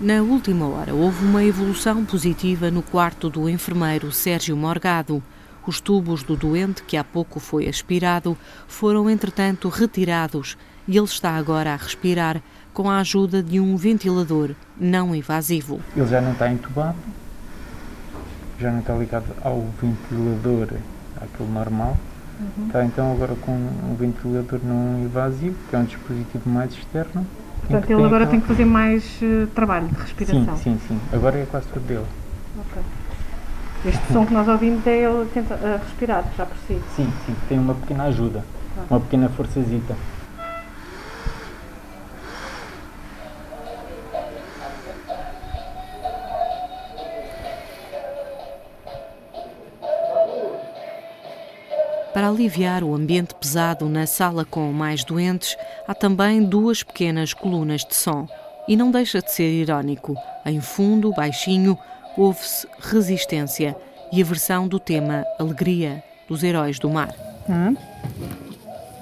Na 0.01 0.23
última 0.23 0.66
hora, 0.66 0.95
houve 0.95 1.25
uma 1.25 1.45
evolução 1.45 2.03
positiva 2.05 2.71
no 2.71 2.83
quarto 2.83 3.29
do 3.29 3.47
enfermeiro 3.47 4.11
Sérgio 4.11 4.57
Morgado. 4.57 5.23
Os 5.66 5.81
tubos 5.81 6.22
do 6.22 6.37
doente, 6.37 6.83
que 6.83 6.96
há 6.96 7.05
pouco 7.05 7.38
foi 7.38 7.68
aspirado, 7.68 8.37
foram 8.66 9.09
entretanto 9.09 9.68
retirados 9.68 10.57
e 10.88 10.96
ele 10.96 11.07
está 11.07 11.37
agora 11.37 11.72
a 11.72 11.77
respirar 11.77 12.42
com 12.72 12.90
a 12.90 12.98
ajuda 12.98 13.42
de 13.42 13.61
um 13.61 13.77
ventilador 13.77 14.51
não 14.79 15.14
invasivo. 15.14 15.81
Ele 15.96 16.07
já 16.07 16.20
não 16.20 16.33
está 16.33 16.51
entubado, 16.51 16.96
já 18.59 18.70
não 18.72 18.81
está 18.81 18.94
ligado 18.94 19.27
ao 19.42 19.66
ventilador, 19.81 20.68
aquele 21.16 21.51
normal. 21.51 21.96
Uhum. 22.40 22.66
Está 22.66 22.85
então 22.85 23.12
agora 23.12 23.37
com 23.37 23.53
um 23.53 23.94
ventilador 23.96 24.59
não 24.64 25.01
invasivo, 25.05 25.57
que 25.68 25.77
é 25.77 25.79
um 25.79 25.85
dispositivo 25.85 26.48
mais 26.48 26.72
externo. 26.72 27.27
Portanto, 27.61 27.90
ele 27.90 28.05
agora 28.05 28.27
tem 28.27 28.40
que 28.40 28.48
fazer 28.48 28.64
mais 28.64 29.05
eh, 29.22 29.46
trabalho 29.55 29.87
de 29.87 29.94
respiração. 29.94 30.57
Sim, 30.57 30.62
sim, 30.62 30.81
sim. 30.88 31.01
Agora 31.12 31.38
é 31.38 31.46
quase 31.46 31.68
tudo 31.68 31.87
dele. 31.87 32.07
Ok. 32.59 32.83
Este 33.85 34.12
som 34.12 34.25
que 34.25 34.33
nós 34.33 34.47
ouvimos 34.47 34.87
é 34.87 34.99
ele 35.03 35.27
tenta, 35.35 35.55
a 35.55 35.77
respirar, 35.85 36.25
já 36.37 36.47
por 36.47 36.57
si. 36.68 36.81
Sim, 36.95 37.12
sim, 37.27 37.35
tem 37.49 37.59
uma 37.59 37.75
pequena 37.75 38.05
ajuda, 38.05 38.45
Claro. 38.75 38.87
uma 38.90 39.01
pequena 39.01 39.29
forçazita. 39.29 39.97
Para 52.12 52.29
aliviar 52.29 52.85
o 52.85 52.95
ambiente 52.95 53.35
pesado 53.35 53.88
na 53.88 54.07
sala 54.07 54.45
com 54.45 54.71
mais 54.71 55.03
doentes, 55.03 55.57
há 55.88 55.95
também 55.95 56.42
duas 56.45 56.83
pequenas 56.83 57.33
colunas 57.33 57.85
de 57.85 57.95
som. 57.95 58.29
E 58.68 58.77
não 58.77 58.90
deixa 58.90 59.21
de 59.21 59.33
ser 59.33 59.51
irónico. 59.51 60.14
Em 60.45 60.61
fundo, 60.61 61.12
baixinho, 61.12 61.79
ouve-se 62.16 62.66
resistência 62.81 63.77
e 64.12 64.20
a 64.20 64.25
versão 64.25 64.68
do 64.68 64.79
tema 64.79 65.25
Alegria 65.38 66.03
dos 66.29 66.42
Heróis 66.42 66.79
do 66.79 66.90
Mar. 66.90 67.12
Tá. 67.46 67.72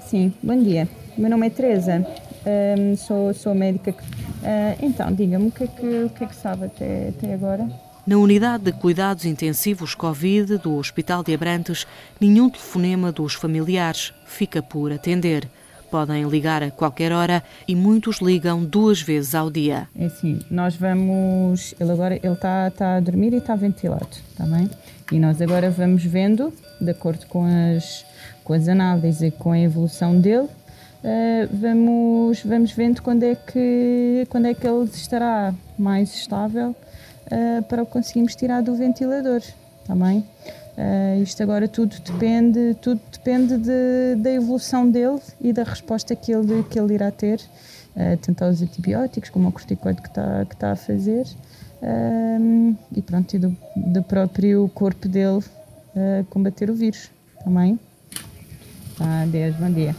Sim, 0.05 0.33
bom 0.41 0.61
dia. 0.61 0.87
Meu 1.17 1.29
nome 1.29 1.47
é 1.47 1.49
Teresa, 1.49 2.05
Ahm, 2.45 2.95
sou, 2.95 3.33
sou 3.33 3.53
médica. 3.53 3.95
Ah, 4.43 4.75
então, 4.81 5.13
diga-me 5.13 5.47
o 5.47 5.51
que, 5.51 5.63
é 5.63 5.67
que, 5.67 6.03
o 6.05 6.09
que 6.09 6.23
é 6.23 6.27
que 6.27 6.35
sabe 6.35 6.65
até, 6.65 7.09
até 7.09 7.33
agora? 7.33 7.69
Na 8.05 8.17
unidade 8.17 8.63
de 8.63 8.71
cuidados 8.71 9.25
intensivos 9.25 9.93
Covid 9.93 10.57
do 10.57 10.75
Hospital 10.75 11.23
de 11.23 11.33
Abrantes, 11.33 11.85
nenhum 12.19 12.49
telefonema 12.49 13.11
dos 13.11 13.35
familiares 13.35 14.11
fica 14.25 14.61
por 14.61 14.91
atender. 14.91 15.47
Podem 15.91 16.23
ligar 16.23 16.63
a 16.63 16.71
qualquer 16.71 17.11
hora 17.11 17.43
e 17.67 17.75
muitos 17.75 18.21
ligam 18.21 18.63
duas 18.63 19.01
vezes 19.01 19.35
ao 19.35 19.51
dia. 19.51 19.89
É 19.93 20.05
assim, 20.05 20.39
nós 20.49 20.73
vamos. 20.75 21.75
Ele 21.77 21.91
agora 21.91 22.15
ele 22.15 22.33
está 22.33 22.71
tá 22.71 22.95
a 22.95 22.99
dormir 23.01 23.33
e 23.33 23.37
está 23.37 23.55
ventilado, 23.55 24.07
está 24.31 24.45
bem? 24.45 24.69
E 25.11 25.19
nós 25.19 25.41
agora 25.41 25.69
vamos 25.69 26.05
vendo, 26.05 26.53
de 26.79 26.89
acordo 26.89 27.25
com 27.27 27.43
as, 27.43 28.05
com 28.45 28.53
as 28.53 28.69
análises 28.69 29.21
e 29.21 29.31
com 29.31 29.51
a 29.51 29.59
evolução 29.59 30.17
dele, 30.17 30.47
eh, 31.03 31.49
vamos, 31.51 32.41
vamos 32.43 32.71
vendo 32.71 33.01
quando 33.01 33.23
é, 33.23 33.35
que, 33.35 34.25
quando 34.29 34.45
é 34.45 34.53
que 34.53 34.65
ele 34.65 34.85
estará 34.85 35.53
mais 35.77 36.13
estável 36.13 36.73
eh, 37.29 37.61
para 37.67 37.83
o 37.83 37.85
conseguirmos 37.85 38.35
tirar 38.35 38.61
do 38.61 38.75
ventilador, 38.75 39.41
está 39.81 39.95
bem? 39.95 40.25
Eh, 40.77 41.19
isto 41.21 41.43
agora 41.43 41.67
tudo 41.67 41.95
depende, 41.99 42.75
tudo 42.81 43.01
depende 43.11 43.57
de- 43.57 44.15
da 44.17 44.31
evolução 44.31 44.89
dele 44.89 45.19
e 45.39 45.51
da 45.51 45.63
resposta 45.63 46.15
que 46.15 46.31
ele, 46.31 46.63
que 46.63 46.79
ele 46.79 46.93
irá 46.93 47.11
ter, 47.11 47.41
eh, 47.95 48.15
tanto 48.17 48.43
aos 48.43 48.61
antibióticos 48.61 49.29
como 49.29 49.47
ao 49.47 49.51
corticoide 49.51 50.01
que 50.01 50.07
está 50.07 50.45
que 50.45 50.55
tá 50.55 50.71
a 50.71 50.75
fazer, 50.75 51.27
ehm, 51.81 52.73
e 52.95 53.01
pronto, 53.01 53.33
e 53.35 53.39
do, 53.39 53.55
do 53.75 54.01
próprio 54.03 54.69
corpo 54.73 55.07
dele 55.07 55.39
uh, 55.39 56.23
combater 56.29 56.69
o 56.69 56.73
vírus. 56.73 57.09
Também. 57.43 57.77
Tá, 58.97 59.23
adeus, 59.23 59.55
bom 59.55 59.71
dia. 59.71 59.95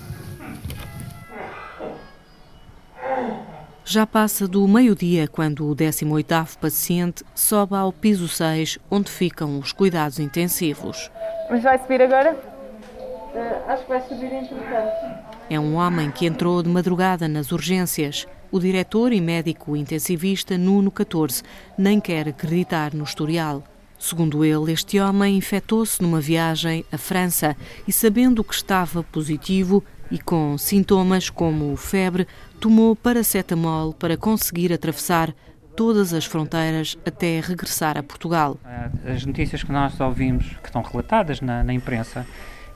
Já 3.85 4.07
passa 4.07 4.47
do 4.47 4.67
meio-dia 4.69 5.27
quando 5.27 5.69
o 5.69 5.75
18º 5.75 6.57
paciente 6.59 7.25
sobe 7.35 7.75
ao 7.75 7.93
piso 7.93 8.29
6, 8.29 8.79
onde 8.89 9.11
ficam 9.11 9.59
os 9.59 9.73
cuidados 9.73 10.21
intensivos. 10.21 11.11
Mas 11.51 11.65
vai 11.65 11.79
subir 11.79 12.01
agora? 12.01 12.33
Uh, 12.33 13.71
acho 13.71 13.83
que 13.83 13.89
vai 13.89 14.01
subir 14.03 14.33
entretanto. 14.33 15.33
É 15.51 15.59
um 15.59 15.75
homem 15.75 16.13
que 16.13 16.27
entrou 16.27 16.63
de 16.63 16.69
madrugada 16.69 17.27
nas 17.27 17.51
urgências. 17.51 18.27
O 18.53 18.61
diretor 18.61 19.13
e 19.13 19.21
médico 19.21 19.77
intensivista 19.77 20.57
Nuno 20.57 20.91
14 20.91 21.43
nem 21.77 21.99
quer 21.99 22.29
acreditar 22.29 22.95
no 22.95 23.03
historial. 23.03 23.65
Segundo 23.99 24.45
ele, 24.45 24.73
este 24.73 25.01
homem 25.01 25.37
infectou-se 25.37 26.01
numa 26.01 26.21
viagem 26.21 26.85
à 26.93 26.99
França 26.99 27.57
e, 27.87 27.93
sabendo 27.93 28.45
que 28.45 28.55
estava 28.55 29.03
positivo 29.03 29.83
e 30.13 30.19
com 30.19 30.59
sintomas 30.59 31.31
como 31.31 31.75
febre, 31.75 32.29
tomou 32.61 32.95
paracetamol 32.95 33.95
para 33.95 34.15
conseguir 34.15 34.71
atravessar 34.71 35.35
todas 35.75 36.13
as 36.13 36.27
fronteiras 36.27 36.99
até 37.07 37.41
regressar 37.41 37.97
a 37.97 38.03
Portugal. 38.03 38.59
As 39.07 39.25
notícias 39.25 39.65
que 39.65 39.73
nós 39.73 39.99
ouvimos, 39.99 40.47
que 40.63 40.69
estão 40.69 40.83
relatadas 40.83 41.41
na, 41.41 41.65
na 41.65 41.73
imprensa, 41.73 42.27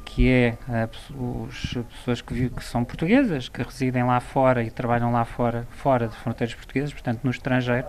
que 0.02 0.30
é 0.30 0.56
as 0.82 1.84
pessoas 1.90 2.22
que, 2.22 2.48
que, 2.48 2.64
são 2.64 2.82
portuguesas, 2.84 3.50
que 3.50 3.62
residem 3.62 4.02
lá 4.02 4.18
fora 4.18 4.64
e 4.64 4.70
trabalham 4.70 5.12
lá 5.12 5.26
fora, 5.26 5.68
fora 5.72 6.08
de 6.08 6.16
fronteiras 6.16 6.54
portuguesas, 6.54 6.94
portanto 6.94 7.20
no 7.22 7.30
estrangeiro, 7.30 7.86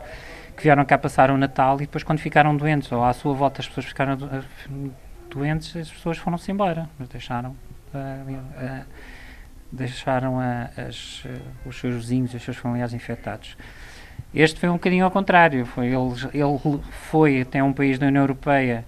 que 0.57 0.63
vieram 0.63 0.83
cá 0.83 0.97
passar 0.97 1.31
o 1.31 1.37
Natal 1.37 1.77
e 1.77 1.85
depois 1.85 2.03
quando 2.03 2.19
ficaram 2.19 2.57
doentes 2.57 2.91
ou 2.91 3.01
à 3.01 3.13
sua 3.13 3.33
volta 3.33 3.61
as 3.61 3.67
pessoas 3.69 3.85
ficaram 3.85 4.17
doentes, 5.29 5.73
as 5.77 5.89
pessoas 5.89 6.17
foram-se 6.17 6.51
embora, 6.51 6.89
mas 6.99 7.07
deixaram 7.07 7.55
uh, 7.93 8.31
uh, 8.33 8.85
deixaram 9.71 10.39
a, 10.39 10.69
as, 10.77 11.23
os 11.65 11.79
seus 11.79 11.95
vizinhos, 11.95 12.33
os 12.33 12.41
seus 12.41 12.57
familiares 12.57 12.93
infectados. 12.93 13.57
Este 14.33 14.59
foi 14.59 14.69
um 14.69 14.73
bocadinho 14.73 15.05
ao 15.05 15.11
contrário. 15.11 15.65
Foi, 15.65 15.87
ele, 15.87 15.97
ele 16.33 16.81
foi 17.09 17.41
até 17.41 17.63
um 17.63 17.73
país 17.73 17.97
da 17.97 18.07
União 18.07 18.23
Europeia 18.23 18.85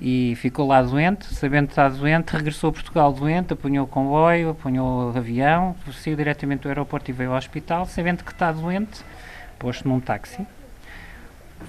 e 0.00 0.34
ficou 0.36 0.66
lá 0.66 0.80
doente, 0.80 1.26
sabendo 1.26 1.68
está 1.68 1.88
doente, 1.88 2.30
regressou 2.30 2.70
a 2.70 2.72
Portugal 2.72 3.12
doente, 3.12 3.52
apanhou 3.52 3.84
o 3.84 3.88
comboio, 3.88 4.50
apanhou 4.50 5.12
o 5.12 5.16
avião, 5.16 5.74
saiu 5.92 6.16
diretamente 6.16 6.62
do 6.62 6.68
aeroporto 6.68 7.10
e 7.10 7.14
veio 7.14 7.32
ao 7.32 7.36
hospital, 7.36 7.84
sabendo 7.84 8.22
que 8.22 8.30
está 8.30 8.52
doente, 8.52 9.04
posto 9.58 9.88
num 9.88 9.98
táxi, 9.98 10.46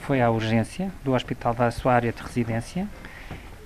foi 0.01 0.21
à 0.21 0.29
urgência 0.29 0.91
do 1.03 1.13
hospital 1.13 1.55
da 1.55 1.71
sua 1.71 1.93
área 1.93 2.11
de 2.11 2.21
residência 2.21 2.87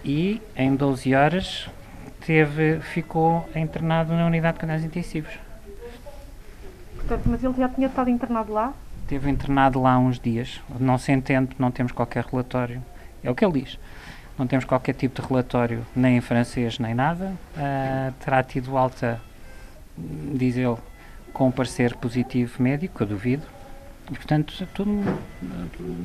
e 0.06 0.42
em 0.56 0.74
12 0.76 1.14
horas 1.14 1.70
teve, 2.26 2.80
ficou 2.80 3.48
internado 3.56 4.14
na 4.14 4.26
unidade 4.26 4.56
de 4.56 4.60
cuidados 4.60 4.84
intensivos. 4.84 5.34
Portanto, 6.96 7.24
mas 7.26 7.44
ele 7.44 7.54
já 7.56 7.70
tinha 7.70 7.88
estado 7.88 8.10
internado 8.10 8.54
lá? 8.54 8.74
Teve 9.08 9.30
internado 9.30 9.82
lá 9.82 9.98
uns 9.98 10.20
dias. 10.20 10.62
Não 10.80 10.98
se 10.98 11.12
entende, 11.12 11.50
não 11.60 11.70
temos 11.70 11.92
qualquer 11.92 12.24
relatório. 12.26 12.82
É 13.24 13.30
o 13.30 13.36
que 13.36 13.44
ele 13.44 13.62
diz. 13.62 13.78
Não 14.38 14.48
temos 14.48 14.66
qualquer 14.66 14.94
tipo 14.94 15.22
de 15.22 15.28
relatório, 15.28 15.86
nem 15.96 16.18
em 16.18 16.22
francês, 16.22 16.80
nem 16.80 16.94
nada. 16.94 17.34
Uh, 17.56 18.12
terá 18.24 18.42
tido 18.42 18.78
alta, 18.78 19.22
diz 19.98 20.58
ele, 20.58 20.78
com 21.32 21.48
um 21.48 21.52
parecer 21.52 21.96
positivo 21.96 22.62
médico, 22.64 23.04
eu 23.04 23.08
duvido. 23.08 23.44
E, 24.10 24.16
portanto, 24.16 24.68
tudo, 24.74 24.92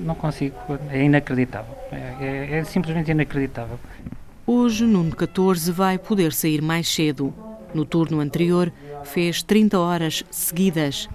não 0.05 0.15
consigo. 0.15 0.57
É 0.91 1.03
inacreditável. 1.03 1.75
É, 1.91 2.17
é, 2.21 2.59
é 2.59 2.65
simplesmente 2.65 3.11
inacreditável. 3.11 3.79
Hoje, 4.51 4.87
Nuno 4.87 5.15
14 5.15 5.71
vai 5.71 5.99
poder 5.99 6.33
sair 6.33 6.63
mais 6.63 6.89
cedo. 6.89 7.35
No 7.75 7.85
turno 7.85 8.19
anterior, 8.19 8.73
fez 9.05 9.43
30 9.43 9.79
horas 9.79 10.25
seguidas. 10.31 11.07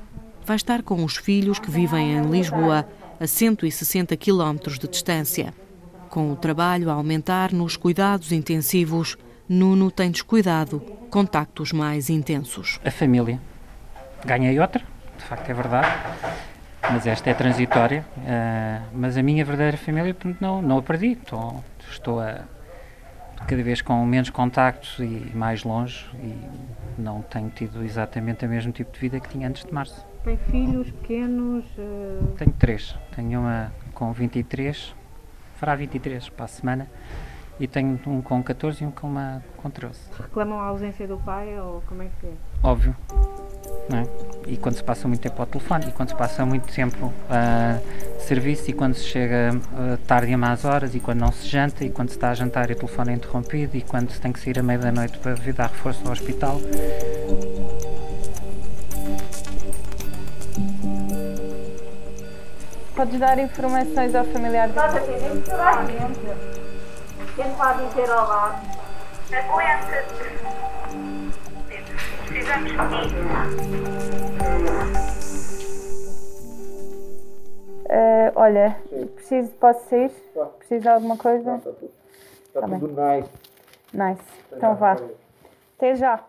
Vai 0.46 0.56
estar 0.56 0.84
com 0.84 1.04
os 1.04 1.18
filhos 1.18 1.58
que 1.58 1.72
vivem 1.72 2.14
em 2.14 2.30
Lisboa, 2.30 2.88
a 3.20 3.26
160 3.26 4.16
quilómetros 4.18 4.78
de 4.78 4.88
distância. 4.88 5.52
Com 6.12 6.32
o 6.32 6.36
trabalho 6.36 6.92
a 6.92 6.94
aumentar 6.94 7.52
nos 7.52 7.76
cuidados 7.76 8.32
intensivos, 8.32 9.18
Nuno 9.50 9.90
tem 9.90 10.12
descuidado 10.12 10.80
contactos 11.10 11.72
mais 11.72 12.12
intensos. 12.12 12.80
A 12.86 12.92
família. 12.92 13.42
Ganhei 14.24 14.60
outra, 14.60 14.84
de 15.18 15.24
facto 15.24 15.50
é 15.50 15.54
verdade, 15.56 15.92
mas 16.84 17.08
esta 17.08 17.32
é 17.32 17.34
transitória. 17.34 18.06
Uh, 18.16 18.86
mas 18.94 19.18
a 19.18 19.24
minha 19.24 19.44
verdadeira 19.44 19.78
família, 19.78 20.16
não, 20.40 20.62
não 20.62 20.78
a 20.78 20.84
perdi. 20.84 21.14
Estou, 21.14 21.64
estou 21.90 22.20
a 22.20 22.42
cada 23.48 23.64
vez 23.64 23.82
com 23.82 24.06
menos 24.06 24.30
contactos 24.30 25.00
e 25.00 25.32
mais 25.36 25.64
longe 25.64 26.06
e 26.16 27.02
não 27.02 27.22
tenho 27.22 27.50
tido 27.50 27.84
exatamente 27.84 28.46
o 28.46 28.50
mesmo 28.50 28.72
tipo 28.72 28.92
de 28.92 29.00
vida 29.00 29.20
que 29.20 29.30
tinha 29.30 29.48
antes 29.48 29.66
de 29.66 29.74
março. 29.74 30.06
Tem 30.24 30.38
filhos 30.38 30.90
pequenos? 30.92 31.66
Uh... 31.78 32.34
Tenho 32.38 32.52
três. 32.54 32.96
Tenho 33.16 33.42
uma 33.42 33.72
com 33.94 34.12
23, 34.12 34.96
fará 35.56 35.76
23 35.76 36.30
para 36.30 36.46
a 36.46 36.48
semana, 36.48 36.88
e 37.60 37.68
tenho 37.68 38.00
um 38.08 38.22
com 38.22 38.42
14 38.42 38.84
e 38.84 38.88
um 38.88 38.92
com, 38.92 39.08
uma, 39.08 39.44
com 39.58 39.70
13. 39.70 40.00
Reclamam 40.20 40.60
a 40.60 40.66
ausência 40.66 41.08
do 41.08 41.18
pai 41.18 41.60
ou 41.60 41.82
como 41.88 42.02
é 42.02 42.10
que 42.20 42.28
é? 42.28 42.34
Óbvio. 42.64 42.96
É? 43.92 44.24
E 44.48 44.58
quando 44.58 44.76
se 44.76 44.84
passa 44.84 45.08
muito 45.08 45.22
tempo 45.22 45.42
ao 45.42 45.46
telefone, 45.46 45.88
e 45.88 45.92
quando 45.92 46.10
se 46.10 46.16
passa 46.16 46.46
muito 46.46 46.74
tempo 46.74 47.06
uh, 47.08 48.18
de 48.18 48.24
serviço, 48.24 48.70
e 48.70 48.74
quando 48.74 48.94
se 48.94 49.04
chega 49.06 49.52
uh, 49.54 49.98
tarde 50.06 50.34
a 50.34 50.38
más 50.38 50.66
horas, 50.66 50.96
e 50.96 51.00
quando 51.00 51.20
não 51.20 51.32
se 51.32 51.48
janta, 51.48 51.84
e 51.84 51.90
quando 51.90 52.10
se 52.10 52.16
está 52.16 52.30
a 52.30 52.34
jantar 52.34 52.70
e 52.70 52.74
o 52.74 52.76
telefone 52.76 53.12
é 53.12 53.16
interrompido, 53.16 53.76
e 53.78 53.82
quando 53.82 54.12
se 54.12 54.20
tem 54.20 54.32
que 54.32 54.40
sair 54.40 54.60
à 54.60 54.64
meia 54.64 54.80
da 54.80 54.92
noite 54.92 55.18
para 55.18 55.34
vir 55.36 55.54
dar 55.54 55.68
reforço 55.68 56.02
ao 56.06 56.12
hospital. 56.12 56.60
Podes 62.96 63.20
dar 63.20 63.40
informações 63.40 64.14
ao 64.14 64.24
familiar 64.26 64.70
do 64.70 64.76
Nós 64.76 64.96
atendemos 64.96 65.46
toda 65.46 65.64
a 65.64 65.86
gente. 65.86 66.20
Quem 67.36 67.52
pode 67.56 67.88
dizer 67.88 68.10
olá? 68.12 68.62
Aguenta-te. 69.32 70.53
Uh, 77.86 78.32
olha, 78.36 78.78
preciso, 79.16 79.50
posso 79.54 79.90
sair? 79.90 80.12
Preciso 80.60 80.82
de 80.82 80.90
alguma 80.90 81.18
coisa? 81.18 81.56
Está 81.56 81.72
tudo, 81.72 81.92
está 82.48 82.62
tudo 82.62 82.88
nice. 82.88 83.30
Nice. 83.94 84.24
Então 84.52 84.76
vá. 84.76 84.98
Até 85.78 85.96
já. 85.96 86.24